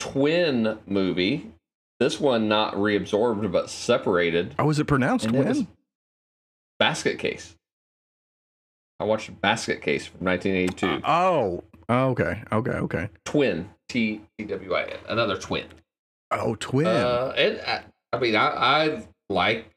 [0.01, 1.53] twin movie.
[2.01, 4.55] This one not reabsorbed but separated.
[4.59, 5.67] Oh, is it pronounced And it?
[6.79, 7.55] Basket Case.
[9.01, 11.07] I watched Basket Case from 1982.
[11.07, 11.65] Oh.
[11.89, 12.43] oh, okay.
[12.53, 13.09] Okay, okay.
[13.25, 13.71] twin.
[13.89, 14.99] T T W I N.
[15.09, 15.67] Another twin.
[16.31, 16.87] Oh, twin.
[16.87, 19.71] Uh, and I, I mean, I, I like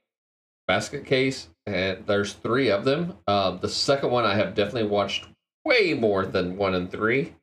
[0.67, 3.15] Basket Case, and there's three of them.
[3.27, 5.27] Um, the second one I have definitely watched
[5.67, 7.33] way more than one and three.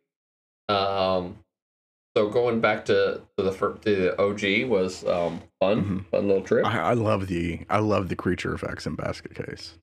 [0.69, 1.39] Um,
[2.17, 6.11] so going back to, to the to the OG was um fun, Mhm.
[6.11, 6.65] fun little trip.
[6.65, 9.79] I, I love the I love the creature effects in Basket Case.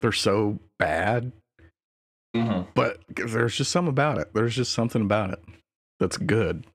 [0.00, 1.32] They're so bad,
[2.36, 2.66] Mhm.
[2.74, 4.32] but there's just something about it.
[4.34, 5.42] There's just something about it
[5.98, 6.66] that's good.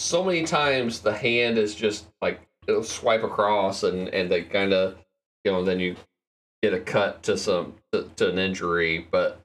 [0.00, 4.72] So many times the hand is just like it'll swipe across, and and they kind
[4.72, 4.96] of
[5.44, 5.94] you know then you
[6.62, 9.40] get a cut to some to, to an injury, but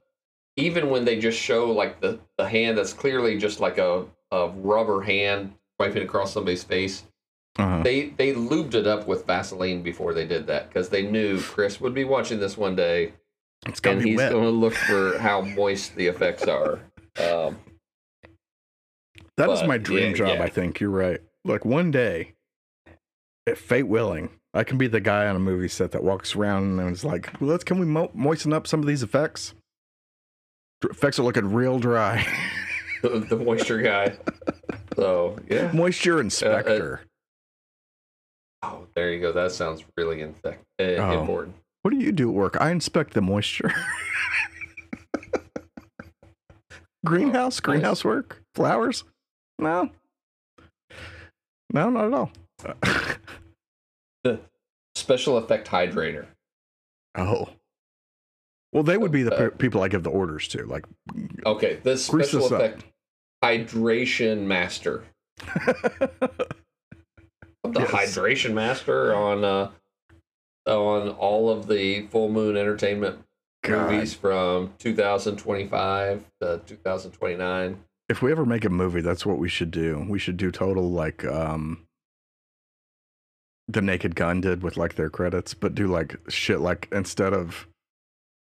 [0.56, 4.48] even when they just show like the, the hand that's clearly just like a, a
[4.48, 7.04] rubber hand wiping across somebody's face,
[7.58, 7.82] Uh-huh.
[7.82, 11.80] they they lubed it up with Vaseline before they did that because they knew Chris
[11.80, 13.12] would be watching this one day
[13.66, 14.32] It's gonna and be he's wet.
[14.32, 16.80] going to look for how moist the effects are.
[17.20, 17.58] Um,
[19.36, 20.28] That is But, my dream yeah, job.
[20.38, 20.42] yeah.
[20.44, 21.20] I think you're right.
[21.44, 22.34] Like one day,
[23.46, 26.78] if fate willing, I can be the guy on a movie set that walks around
[26.78, 29.54] and is like, well, "Let's can we mo- moisten up some of these effects?
[30.84, 32.26] Effects are looking real dry.
[33.02, 34.14] the, the moisture guy.
[34.96, 35.70] So yeah.
[35.72, 37.00] Moisture inspector.
[38.62, 39.32] Oh, there you go.
[39.32, 41.20] That sounds really infect- uh, Oh.
[41.20, 41.56] important.
[41.82, 42.56] what do you do at work?
[42.60, 43.72] I inspect the moisture.
[47.04, 49.04] greenhouse, greenhouse work, flowers.
[49.58, 49.90] No,
[51.72, 52.30] no, not at all.
[54.24, 54.38] The
[54.94, 56.26] special effect hydrator.
[57.16, 57.48] oh,
[58.72, 60.64] well, they would be the Uh, people I give the orders to.
[60.66, 60.84] Like,
[61.46, 62.60] Okay, the special this up.
[62.60, 62.84] effect
[63.42, 65.04] hydration master.
[67.64, 67.90] The Yes.
[68.16, 69.70] hydration master on uh
[70.66, 73.20] on all of the full moon entertainment
[73.62, 73.90] God.
[73.90, 77.78] movies from 2025 to 2029.
[78.08, 80.04] if we ever make a movie, that's what we should do.
[80.08, 81.86] We should do total like um
[83.68, 87.68] the Naked Gun did with like their credits, but do like shit like instead of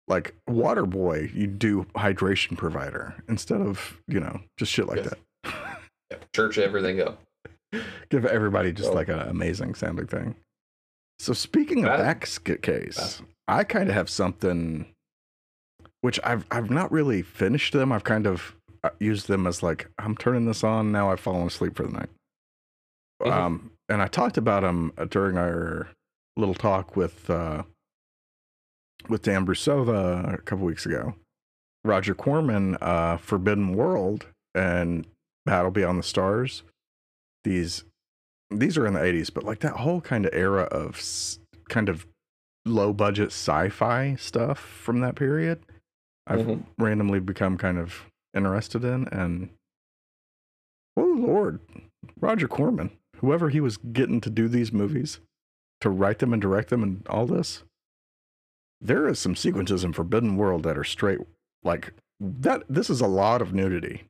[0.08, 5.10] like water boy, you do hydration provider instead of, you know, just shit like Yes.
[5.44, 5.54] that.
[6.12, 7.20] Yeah, church everything up.
[8.12, 8.94] Give everybody just Oh.
[8.94, 10.36] like an amazing sounding thing.
[11.18, 14.86] So speaking of That- case, That's- I kind of have something
[16.02, 17.91] which I've I've not really finished them.
[17.91, 21.10] I've kind of uh, used them as like I'm turning this on now.
[21.12, 22.10] I've fallen asleep for the night.
[23.24, 23.32] Mhm.
[23.32, 25.88] Um, and I talked about them during our
[26.38, 27.63] little talk with uh,
[29.10, 31.15] with Dan Brusova a couple weeks ago.
[31.84, 35.06] Roger Corman, uh, Forbidden World, and
[35.46, 36.63] Battle Beyond the Stars.
[37.44, 37.84] These
[38.52, 41.89] these are in the 80s, but like that whole kind of era of s- kind
[41.89, 42.06] of
[42.65, 45.63] low budget sci-fi stuff from that period,
[46.28, 46.63] I've Mhm.
[46.78, 49.50] randomly become kind of interested in and
[50.98, 51.60] oh lord,
[52.20, 55.20] Roger Corman, whoever he was getting to do these movies,
[55.82, 57.63] to write them and direct them and all this.
[58.82, 61.20] There is some sequences in Forbidden World that are straight
[61.64, 64.04] like that this is a lot of nudity.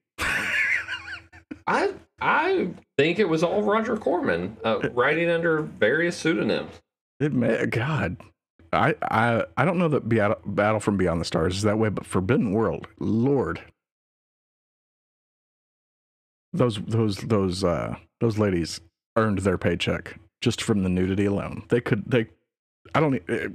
[1.68, 6.82] I I think it was all Roger Corman uh, writing under various pseudonyms.
[7.20, 8.18] It may God.
[8.74, 11.90] I I I don't know that Battle, Battle from Beyond the Stars is that way,
[11.90, 13.62] but Forbidden World, Lord.
[16.54, 18.82] Those those those uh those ladies
[19.18, 21.64] earned their paycheck just from the nudity alone.
[21.70, 22.28] They could they
[22.94, 23.50] I don't uh,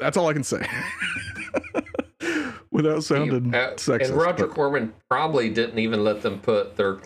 [0.00, 0.66] that's all I can say.
[2.70, 4.08] Without sounding Uh, sexist.
[4.10, 6.98] and Roger but- Corman probably didn't even let them put their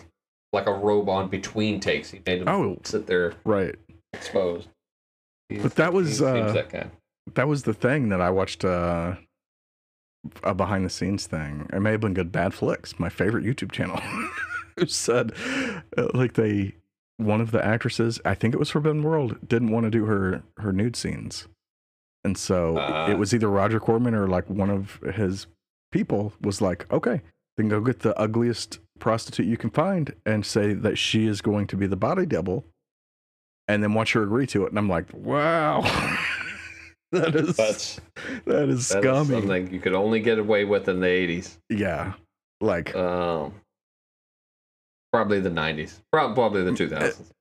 [0.53, 2.11] like a robe on between takes.
[2.11, 3.75] He made them Oh, sit there right.
[4.13, 4.69] exposed.
[5.49, 6.91] He's- But that was, uh, that
[7.33, 9.15] that was the thing that I watched uh,
[10.43, 11.67] a behind the scenes thing.
[11.73, 13.97] It may have been Good Bad Flicks, my favorite YouTube channel,
[14.79, 15.33] who said
[15.97, 16.75] uh, like they
[17.17, 20.43] one of the actresses, I think it was Forbidden World, didn't want to do her
[20.57, 21.47] her nude scenes,
[22.25, 23.09] and so Ah.
[23.09, 25.47] it was either Roger Corman or like one of his
[25.91, 27.21] people was like, okay,
[27.57, 31.67] then go get the ugliest prostitute you can find and say that she is going
[31.67, 32.65] to be the body double,
[33.67, 34.69] and then watch her agree to it.
[34.71, 35.81] And I'm like, wow.
[37.11, 38.01] That is that is
[38.45, 39.39] that is scummy.
[39.39, 41.57] something you could only get away with in the eighties.
[41.69, 42.13] yeah,
[42.59, 43.53] like Um,
[45.13, 46.01] probably the nineties.
[46.11, 47.31] Probably the two thousands.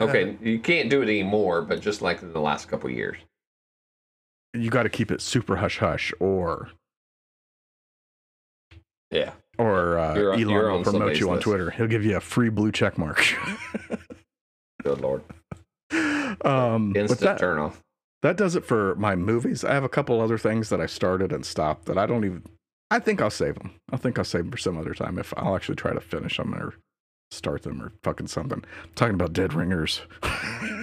[0.00, 3.16] Okay, you can't do it anymore, but just like in the last couple years.
[4.54, 6.70] You got to keep it super hush hush, or
[9.10, 9.32] Yeah.
[9.58, 11.44] or uh, You're Elon you're will promote you on list.
[11.44, 11.70] Twitter.
[11.70, 13.22] He'll give you a free blue check mark.
[14.82, 15.22] Good lord.
[16.44, 17.80] um, Instant that turn off.
[18.22, 19.64] that does it for my movies.
[19.64, 22.42] I have a couple other things that I started and stopped that I don't even.
[22.90, 23.74] I think I'll save them.
[23.90, 26.36] I think I'll save them for some other time if I'll actually try to finish
[26.36, 26.74] them or
[27.30, 28.62] start them or fucking something.
[28.82, 30.02] I'm talking about Dead Ringers.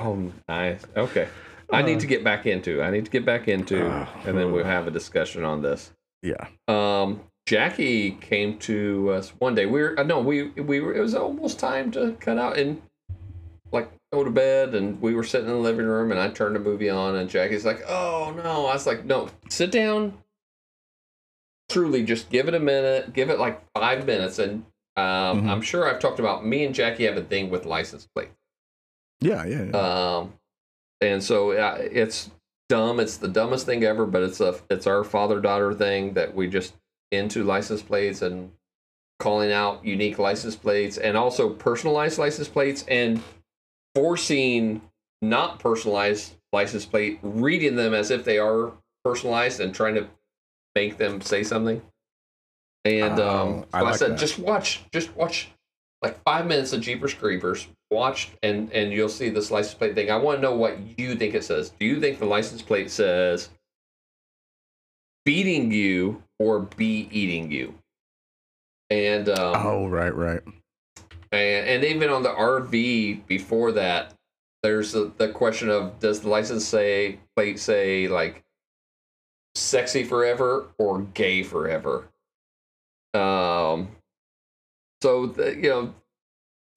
[0.00, 0.80] Oh, nice.
[0.96, 1.26] Okay.
[1.70, 2.82] I Uh, need to get back into.
[2.82, 5.92] I need to get back into, uh, and then we'll have a discussion on this.
[6.22, 6.46] yeah.
[6.66, 9.64] Um, Jackie came to us one day.
[9.66, 10.94] We were uh, no, we we were.
[10.94, 12.82] It was almost time to cut out and
[13.72, 16.56] like go to bed, and we were sitting in the living room, and I turned
[16.56, 20.18] the movie on, and Jackie's like, "Oh no!" I was like, "No, sit down.
[21.70, 23.12] Truly, just give it a minute.
[23.12, 24.64] Give it like five minutes." And
[24.96, 25.48] um, Mhm.
[25.48, 28.30] I'm sure I've talked about me and Jackie have a thing with license plate.
[29.20, 30.16] Yeah, yeah, yeah.
[30.16, 30.34] Um,
[31.00, 32.30] and so uh, it's
[32.68, 33.00] dumb.
[33.00, 36.48] It's the dumbest thing ever, but it's a it's our father daughter thing that we
[36.48, 36.74] just
[37.10, 38.52] into license plates and
[39.18, 43.20] calling out unique license plates and also personalized license plates and
[43.94, 44.80] forcing
[45.22, 48.72] not personalized license plate reading them as if they are
[49.04, 50.06] personalized and trying to
[50.74, 51.82] make them say something.
[52.84, 54.18] And Oh, um, I so I, like said, that.
[54.18, 55.50] just watch, just watch
[56.02, 57.66] like five minutes of Jeepers Creepers.
[57.90, 60.10] Watch and and you'll see this license plate thing.
[60.10, 61.70] I want to know what you think it says.
[61.70, 63.48] Do you think the license plate says
[65.24, 67.74] feeding you or be eating you?
[68.90, 70.40] And um, oh, right, right.
[71.32, 74.14] and, and even on the RV before that,
[74.62, 78.44] there's the, the question of does the license say plate say like
[79.54, 82.08] sexy forever or gay forever?
[83.14, 83.88] Um,
[85.02, 85.94] so the, you know,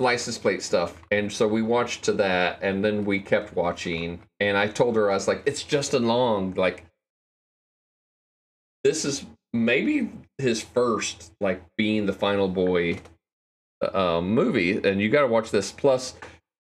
[0.01, 4.57] license plate stuff, and so we watched to that, and then we kept watching, and
[4.57, 6.85] I told her I was like, it's just a long like.
[8.83, 12.99] This is maybe his first like being the final boy
[13.81, 15.71] uh, movie, and you got to watch this.
[15.71, 16.15] Plus,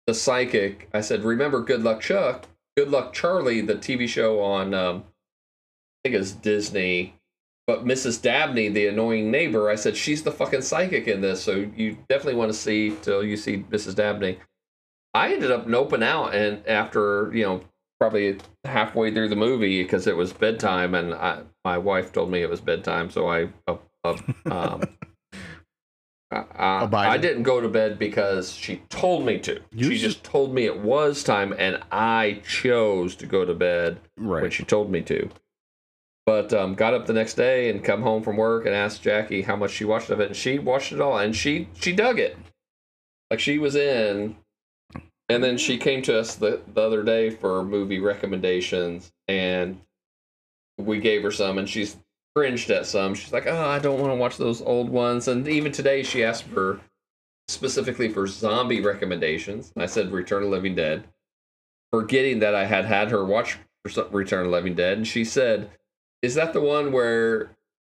[0.07, 0.89] the psychic.
[0.93, 5.03] I said, remember Good Luck Chuck, Good Luck Charlie, the TV show on um,
[6.03, 7.15] I think it's Disney.
[7.67, 8.21] But Mrs.
[8.21, 12.35] Dabney, the annoying neighbor, I said she's the fucking psychic in this, so you definitely
[12.35, 13.95] want to see till you see Mrs.
[13.95, 14.39] Dabney.
[15.13, 17.61] I ended up noping out, and after you know
[17.99, 22.41] probably halfway through the movie because it was bedtime, and I, my wife told me
[22.41, 24.81] it was bedtime, so I uh, uh, um,
[26.31, 29.61] I, I, didn't go to bed because she told me to.
[29.71, 33.53] You she just- just told me it was time, and I chose to go to
[33.53, 34.41] bed right.
[34.41, 35.29] when she told me to.
[36.25, 39.41] But um, got up the next day and come home from work and asked Jackie
[39.41, 42.19] how much she watched of it, and she watched it all, and she she dug
[42.19, 42.37] it.
[43.29, 44.35] Like she was in,
[45.29, 49.81] and then she came to us the the other day for movie recommendations, and
[50.77, 51.97] we gave her some, and she's
[52.35, 53.15] cringed at some.
[53.15, 56.23] She's like, "Oh, I don't want to watch those old ones." And even today, she
[56.23, 56.81] asked for
[57.47, 59.73] specifically for zombie recommendations.
[59.75, 61.03] I said Return of Living Dead,
[61.91, 63.57] forgetting that I had had her watch
[64.11, 65.69] Return of Living Dead, and she said,
[66.21, 67.51] "Is that the one where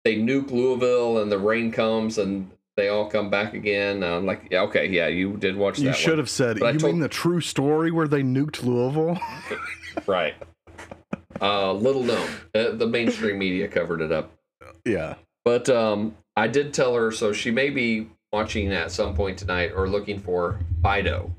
[0.05, 4.49] they nuke Louisville and the rain comes and they all come back again?" I'm like,
[4.51, 6.19] "Yeah, okay, yeah, you did watch that." You should one.
[6.19, 9.19] have said, But "You told- mean the true story where they nuked Louisville?"
[10.07, 10.35] right."
[11.41, 14.33] Uh, little known, uh, the mainstream media covered it up.
[14.85, 15.15] yeah.
[15.45, 19.73] But um, I did tell her, so she may be watching at some point tonight
[19.75, 21.35] or looking for Fido,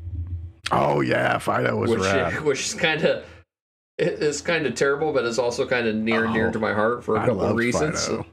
[0.71, 2.41] Oh yeah, Fido was which rad.
[2.43, 3.23] which is kind of
[3.97, 6.73] it's kind of terrible, but it's also kind of near and dear Oh, to my
[6.73, 8.05] heart for a I couple of reasons.
[8.07, 8.25] Fido.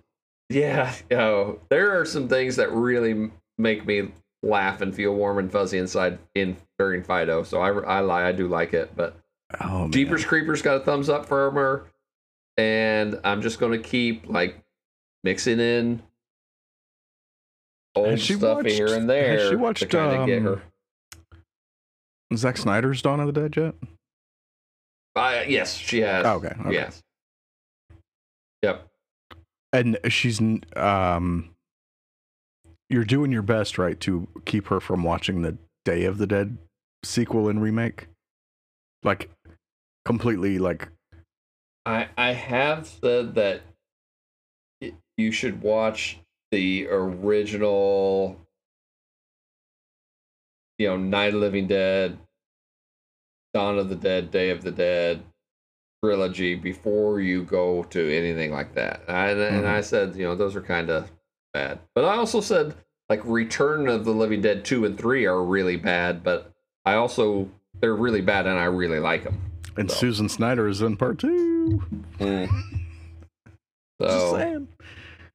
[0.49, 4.11] Yeah, know, there are some things that really make me
[4.43, 7.43] laugh and feel warm and fuzzy inside in during Fido.
[7.43, 9.17] So I I lie, I do like it, but
[9.61, 9.93] Oh man.
[9.93, 11.85] Jeepers Creepers got a thumbs up from her,
[12.57, 14.63] and I'm just gonna keep like
[15.25, 16.03] mixing in
[17.95, 20.39] old Has she stuff watched- here and has there she to watched, kind of get
[20.39, 20.63] um, her.
[22.37, 23.75] Zack Snyder's Dawn of the Dead yet?
[25.17, 26.25] Uh, yes, she has.
[26.25, 26.73] Oh, okay, okay.
[26.73, 27.03] Yes.
[28.63, 28.87] Yep.
[29.73, 30.41] And she's
[30.77, 31.55] um
[32.89, 36.59] you're doing your best, right, to keep her from watching the Day of the Dead
[37.05, 38.09] sequel and remake?
[39.03, 39.31] Like
[40.05, 40.89] completely like
[41.87, 43.63] I I have said that
[45.17, 46.19] you should watch
[46.51, 48.39] the original,
[50.79, 52.19] you know, Night of the Living Dead,
[53.55, 55.23] Dawn of the Dead, Day of the Dead
[56.03, 59.03] trilogy before you go to anything like that.
[59.09, 61.11] And, and I said, you know, those are kind of
[61.53, 61.79] bad.
[61.95, 62.75] But I also said
[63.09, 66.53] like Return of the Living Dead 2 and 3 are really bad, but
[66.85, 69.41] I also they're really bad and I really like them.
[69.77, 69.97] and So.
[69.97, 71.83] Susan Snyder is in part 2.
[72.19, 72.21] Just
[74.01, 74.69] Just So saying.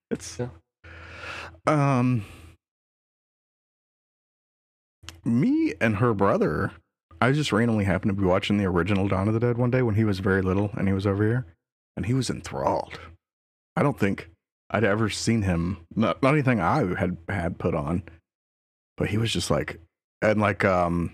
[0.09, 0.47] It's Yeah.
[1.67, 2.25] um
[5.23, 6.71] me and her brother.
[7.21, 9.81] I just randomly happened to be watching the original Dawn of the Dead one day
[9.81, 11.45] when he was very little and he was over here
[11.95, 12.99] and he was enthralled.
[13.75, 14.29] I don't think
[14.69, 18.03] I'd ever seen him not not anything I had had put on,
[18.97, 19.79] but he was just like
[20.21, 21.13] and like um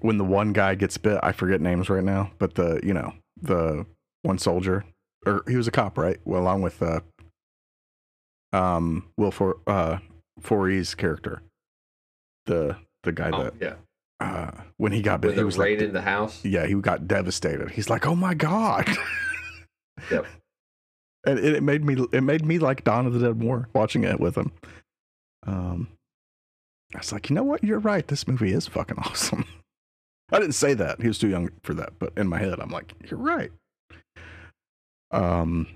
[0.00, 3.14] when the one guy gets bit, I forget names right now, but the you know
[3.40, 3.86] the
[4.22, 4.84] one soldier
[5.26, 6.18] or he was a cop, right?
[6.24, 7.00] Well, along with uh,
[8.52, 9.98] um, Will For uh,
[10.40, 11.42] Foree's character,
[12.46, 13.74] the the guy oh, that yeah,
[14.20, 16.44] uh, when he got bit, he was raid like, in the house.
[16.44, 17.70] yeah, he got devastated.
[17.70, 18.88] He's like, oh my god.
[20.10, 20.24] Yep.
[21.26, 24.04] And it, it made me it made me like Dawn of the Dead more watching
[24.04, 24.50] it with him.
[25.46, 25.88] Um,
[26.94, 27.62] I was like, you know what?
[27.62, 28.06] You're right.
[28.08, 29.44] This movie is fucking awesome.
[30.32, 31.02] I didn't say that.
[31.02, 33.50] He was too young for that, but in my head, I'm like, you're right.
[35.10, 35.66] Um,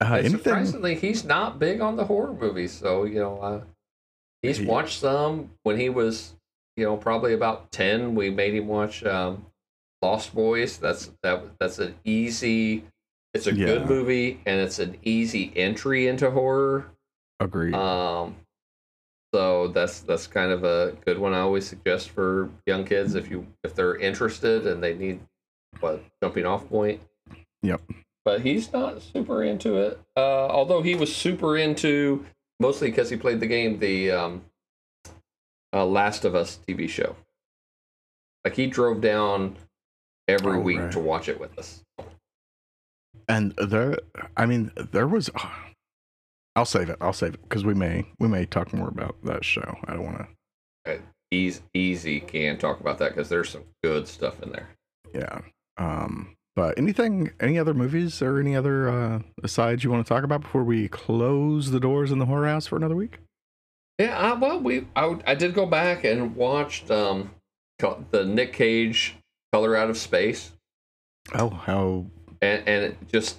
[0.00, 0.38] uh, anything?
[0.38, 2.72] surprisingly, he's not big on the horror movies.
[2.72, 3.60] So you know, uh,
[4.42, 6.34] he's He- watched some when he was,
[6.78, 8.14] you know, probably about ten.
[8.14, 9.44] We made him watch um,
[10.00, 10.78] Lost Boys.
[10.78, 11.42] That's that.
[11.58, 12.84] That's an easy.
[13.34, 13.66] It's a Yeah.
[13.66, 16.86] good movie, and it's an easy entry into horror.
[17.40, 17.74] Agreed.
[17.74, 18.36] Um,
[19.34, 21.34] so that's that's kind of a good one.
[21.34, 25.20] I always suggest for young kids if you if they're interested and they need
[25.80, 27.00] what jumping off point.
[27.62, 27.82] Yep.
[28.24, 30.00] But he's not super into it.
[30.16, 32.24] Uh, although he was super into
[32.60, 34.44] mostly because he played the game, the um,
[35.72, 37.16] uh, Last of Us TV show.
[38.44, 39.56] Like he drove down
[40.26, 40.92] every Oh, week right.
[40.92, 41.82] to watch it with us.
[43.28, 43.98] and there,
[44.36, 45.30] I mean, there was.
[46.56, 46.96] I'll save it.
[47.00, 49.76] I'll save it because we may we may talk more about that show.
[49.86, 50.26] I don't want
[50.86, 51.00] to.
[51.30, 54.70] Easy, easy can talk about that because there's some good stuff in there.
[55.14, 55.40] Yeah.
[55.76, 56.34] Um.
[56.56, 60.40] But anything, any other movies or any other uh, asides you want to talk about
[60.40, 63.18] before we close the doors in the horror house for another week?
[63.98, 67.30] Yeah, I, well, we I, I did go back and watched um
[67.78, 69.16] the Nick Cage
[69.52, 70.52] Color Out of Space,
[71.34, 72.06] Oh, how
[72.40, 73.38] and and it just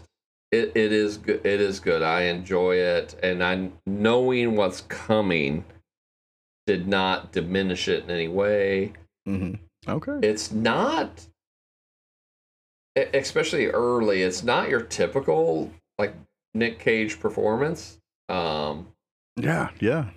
[0.52, 1.46] it, it is good.
[1.46, 2.02] It is good.
[2.02, 5.64] I enjoy it, and I knowing what's coming
[6.68, 8.94] did not diminish it in any way.
[9.26, 9.54] hmm
[9.88, 10.20] Okay.
[10.22, 11.26] It's not,
[12.96, 14.22] especially early.
[14.22, 16.14] It's not your typical like
[16.54, 17.98] Nick Cage performance.
[18.28, 18.88] Um,
[19.38, 20.10] yeah, yeah.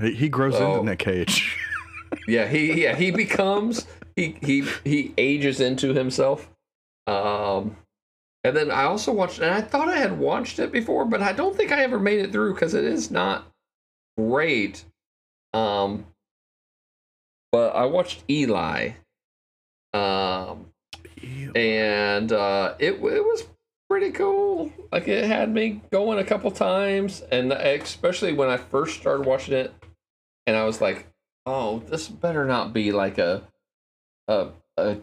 [0.00, 1.56] He, he grows So- into Nick Cage.
[2.28, 6.48] yeah he yeah he becomes he he he ages into himself
[7.08, 7.76] um
[8.44, 11.32] and then i also watched and i thought i had watched it before but i
[11.32, 13.50] don't think i ever made it through because it is not
[14.16, 14.84] great
[15.54, 16.06] um
[17.50, 18.90] but i watched eli
[19.92, 20.66] um
[21.22, 21.50] Eli.
[21.58, 23.44] and uh, it it was
[23.88, 24.72] pretty cool.
[24.92, 29.54] Like it had me going a couple times, and especially when I first started watching
[29.54, 29.72] it,
[30.46, 31.06] and I was like,
[31.46, 33.42] "Oh, this better not be like a
[34.28, 34.96] a a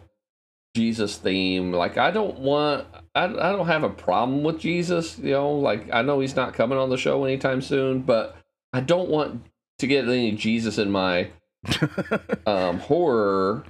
[0.74, 1.72] Jesus theme.
[1.72, 5.92] Like I don't want I, I don't have a problem with Jesus, you know, like
[5.92, 8.36] I know he's not coming on the show anytime soon, but
[8.72, 9.44] I don't want
[9.78, 11.30] to get any Jesus in my
[12.46, 13.64] um horror.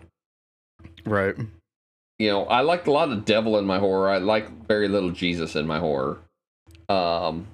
[1.05, 1.35] Right.
[2.19, 4.09] You know, I like a lot of devil in my horror.
[4.09, 6.19] I like very little Jesus in my horror.
[6.89, 7.49] Um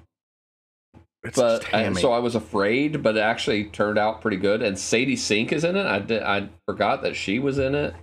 [1.23, 4.61] It's but I, so I was afraid, but it actually turned out pretty good.
[4.61, 5.85] And Sadie Sink is in it.
[5.85, 7.93] I did I forgot that she was in it.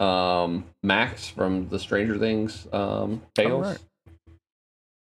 [0.00, 3.78] Um, Max from the Stranger Things um, tales, right.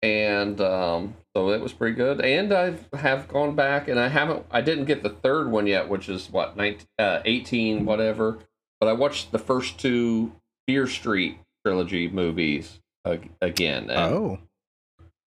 [0.00, 2.22] and um, so it was pretty good.
[2.22, 4.46] And I have gone back, and I haven't.
[4.50, 8.38] I didn't get the third one yet, which is what 19, uh, 18, whatever.
[8.80, 10.32] But I watched the first two
[10.66, 13.90] Fear Street trilogy movies ag- again.
[13.90, 14.38] And oh,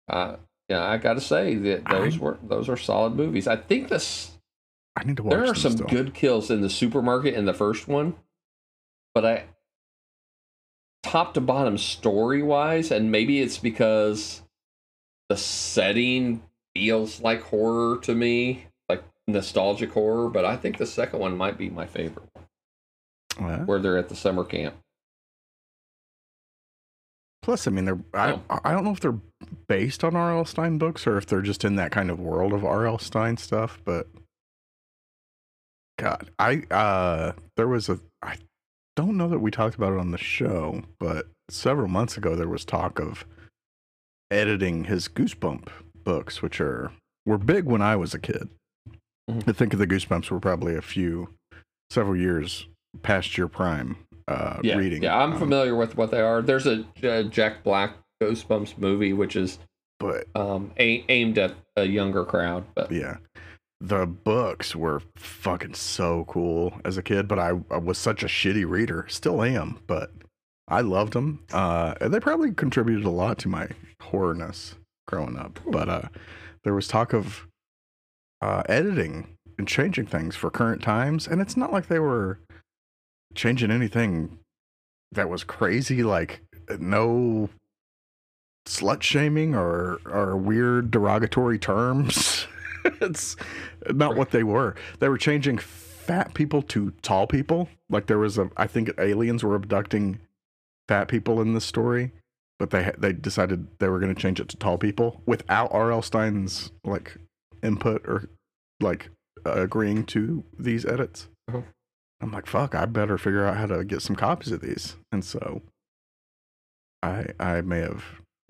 [0.08, 0.36] uh,
[0.68, 3.46] yeah, I got to say that those I- were those are solid movies.
[3.48, 4.32] I think this
[4.96, 5.30] I need to watch.
[5.32, 5.86] there are some still.
[5.86, 8.14] good kills in the supermarket in the first one,
[9.14, 9.44] but I
[11.02, 14.42] top to bottom story wise, and maybe it's because
[15.28, 16.42] the setting
[16.74, 20.28] feels like horror to me, like nostalgic horror.
[20.28, 22.28] But I think the second one might be my favorite,
[23.38, 23.64] Yeah.
[23.64, 24.74] where they're at the summer camp.
[27.48, 28.60] Plus, I mean, they're I, Oh.
[28.62, 29.18] I don't know if they're
[29.68, 30.44] based on R.L.
[30.44, 32.98] Stine books or if they're just in that kind of world of R.L.
[32.98, 33.80] Stine stuff.
[33.86, 34.06] But
[35.96, 38.36] God, I uh, there was a I
[38.96, 42.50] don't know that we talked about it on the show, but several months ago there
[42.50, 43.24] was talk of
[44.30, 45.68] editing his Goosebump
[46.04, 46.92] books, which are
[47.24, 48.50] were big when I was a kid.
[49.30, 49.48] Mhm.
[49.48, 51.30] I think the Goosebumps were probably a few
[51.88, 52.66] several years
[53.00, 53.96] past your prime
[54.28, 55.02] uh, Yeah, reading.
[55.02, 56.42] yeah, I'm um, familiar with what they are.
[56.42, 59.58] There's a uh, Jack Black Goosebumps movie, which is
[59.98, 63.16] but um, a- aimed at a younger crowd, but Yeah.
[63.80, 68.26] The books were fucking so cool as a kid, but I, I was such a
[68.26, 69.06] shitty reader.
[69.08, 70.10] Still am, but
[70.66, 71.44] I loved them.
[71.52, 73.68] Uh, and they probably contributed a lot to my
[74.02, 74.74] horrorness
[75.06, 75.60] growing up.
[75.70, 76.02] But uh,
[76.64, 77.46] there was talk of
[78.42, 81.28] uh, editing and changing things for current times.
[81.28, 82.40] And it's not like they were
[83.38, 84.36] changing anything
[85.12, 86.42] that was crazy, like
[86.78, 87.48] no
[88.66, 92.46] slut shaming or or weird derogatory terms.
[92.84, 93.36] it's
[93.90, 94.74] not what they were.
[94.98, 97.68] They were changing fat people to tall people.
[97.88, 100.18] Like there was a I think aliens were abducting
[100.88, 102.10] fat people in this story,
[102.58, 106.02] but they they decided they were going to change it to tall people without R.L.
[106.02, 107.16] Stine's like
[107.62, 108.28] input or
[108.80, 109.10] like
[109.44, 111.28] agreeing to these edits.
[111.48, 111.62] Uh-huh.
[112.20, 114.96] I'm like, fuck, I better figure out how to get some copies of these.
[115.12, 115.62] And so
[117.02, 118.04] I I may have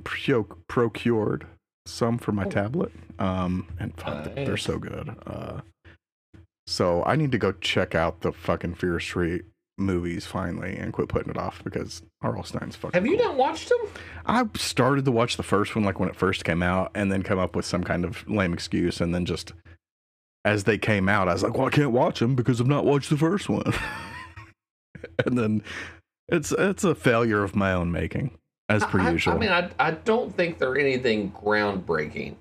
[0.05, 1.47] procured
[1.87, 2.51] some for my Oh.
[2.51, 2.93] tablet.
[3.19, 5.15] Um and fuck, they're so good.
[5.27, 5.61] Uh
[6.67, 9.45] so I need to go check out the fucking Fear Street
[9.79, 12.43] movies finally and quit putting it off because R.L.
[12.43, 13.27] Stine's fucking have you cool.
[13.29, 13.79] not watched them?
[14.27, 17.23] I started to watch the first one like when it first came out and then
[17.23, 19.53] come up with some kind of lame excuse and then just
[20.45, 22.85] as they came out I was like, "Well, I can't watch them because I've not
[22.85, 23.73] watched the first one."
[25.27, 25.63] and then
[26.29, 28.31] it's it's a failure of my own making
[28.69, 29.35] as per I, I- usual.
[29.35, 32.37] I mean, I, I don't think they're anything groundbreaking.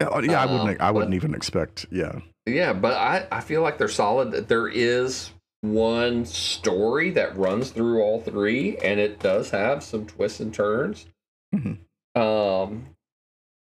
[0.00, 2.18] Uh, yeah, I wouldn't um, I wouldn't but- even expect, yeah.
[2.48, 4.46] Yeah, but I, I feel like they're solid.
[4.46, 5.32] There is
[5.62, 11.06] one story that runs through all three, and it does have some twists and turns.
[11.54, 11.78] Mhm.
[12.14, 12.86] Um,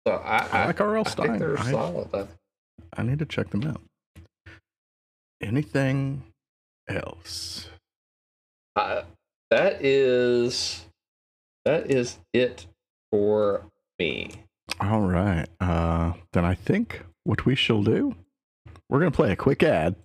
[0.07, 1.03] so I, I I, like R.L.
[1.05, 1.27] I Stine.
[1.27, 2.27] think they're I- solid.
[2.97, 3.81] I, need to check them out.
[5.41, 6.23] Anything
[6.87, 7.69] else?
[8.75, 9.03] I,
[9.51, 10.85] that is
[11.65, 12.67] that is it
[13.11, 13.63] for
[13.99, 14.31] me.
[14.79, 15.47] All right.
[15.59, 18.15] Uh, then I think what we shall do,
[18.89, 19.95] we're going to play a quick ad.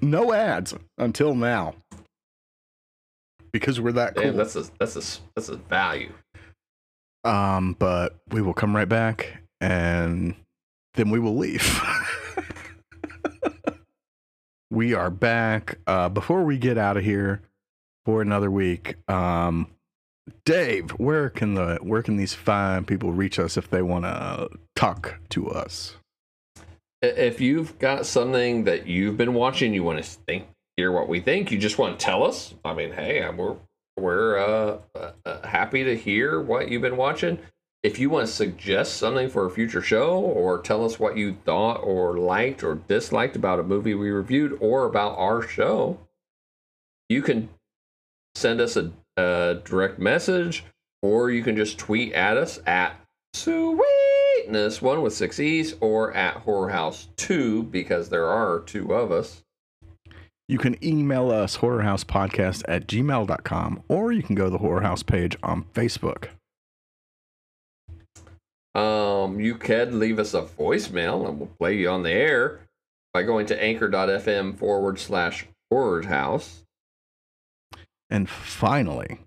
[0.00, 1.74] No ads until now.
[3.52, 4.32] Because we're that cool.
[4.32, 6.12] That's a that's a that's a value.
[7.24, 10.34] um, but we will come right back and
[10.98, 11.80] then we will leave.
[14.70, 15.78] we are back.
[15.86, 17.40] Uh, before we get out of here
[18.04, 19.68] for another week, um,
[20.44, 24.48] Dave, where can the where can these fine people reach us if they want to
[24.74, 25.94] talk to us?
[27.00, 31.20] If you've got something that you've been watching, you want to think, hear what we
[31.20, 32.54] think, you just want to tell us.
[32.64, 33.54] I mean, hey, we're
[33.96, 34.78] we're uh,
[35.24, 37.38] uh, happy to hear what you've been watching.
[37.82, 41.36] If you want to suggest something for a future show, or tell us what you
[41.44, 45.98] thought or liked or disliked about a movie we reviewed, or about our show,
[47.08, 47.48] you can
[48.34, 50.64] send us a, a direct message,
[51.02, 52.96] or you can just tweet at us at
[53.34, 59.12] Sweetness, one with six E's, or at Horror House 2, because there are two of
[59.12, 59.44] us.
[60.48, 65.02] You can email us horrorhousepodcast at gmail.com or you can go to the Horror House
[65.02, 66.28] page on Facebook.
[68.78, 72.60] Um, you can leave us a voicemail and we'll play you on the air
[73.12, 76.64] by going to anchor.fm forward slash horror house.
[78.08, 79.18] And finally,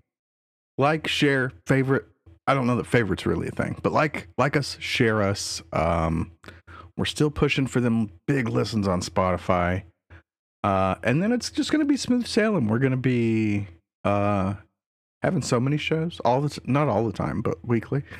[0.78, 2.06] like, share, favorite.
[2.46, 5.62] I don't know that favorite's really a thing, but like, like us, share us.
[5.72, 6.32] Um,
[6.96, 9.84] we're still pushing for them big listens on Spotify.
[10.64, 12.68] Uh, and then it's just going to be smooth sailing.
[12.68, 13.68] We're going to be
[14.02, 14.54] uh,
[15.22, 18.02] having so many shows all the t- not all the time, but weekly.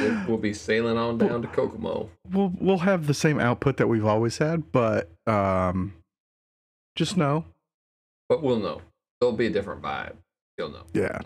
[0.00, 2.08] We'll, we'll be sailing on down to Kokomo.
[2.30, 5.94] we'll we'll have the same output that we've always had, but um,
[6.96, 7.44] just know,
[8.28, 8.80] But we'll know.
[9.20, 10.14] There'll be a different vibe.
[10.58, 10.84] You'll know.
[10.92, 11.18] yeah,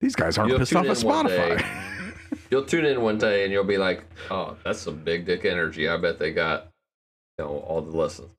[0.00, 1.66] these guys aren't You'll pissed off at Spotify.
[2.50, 5.88] You'll tune in one day and you'll be like, oh, that's some big dick energy.
[5.88, 6.68] I bet they got,
[7.38, 8.30] you know, all the lessons.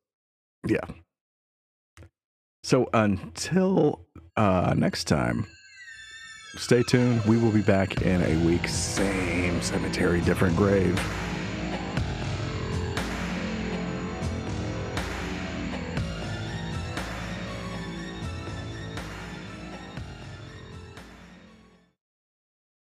[0.65, 0.79] yeah.
[2.63, 4.01] So until
[4.35, 5.47] uh, next time,
[6.55, 7.23] stay tuned.
[7.25, 8.67] We will be back in a week.
[8.67, 10.99] Same cemetery, different grave.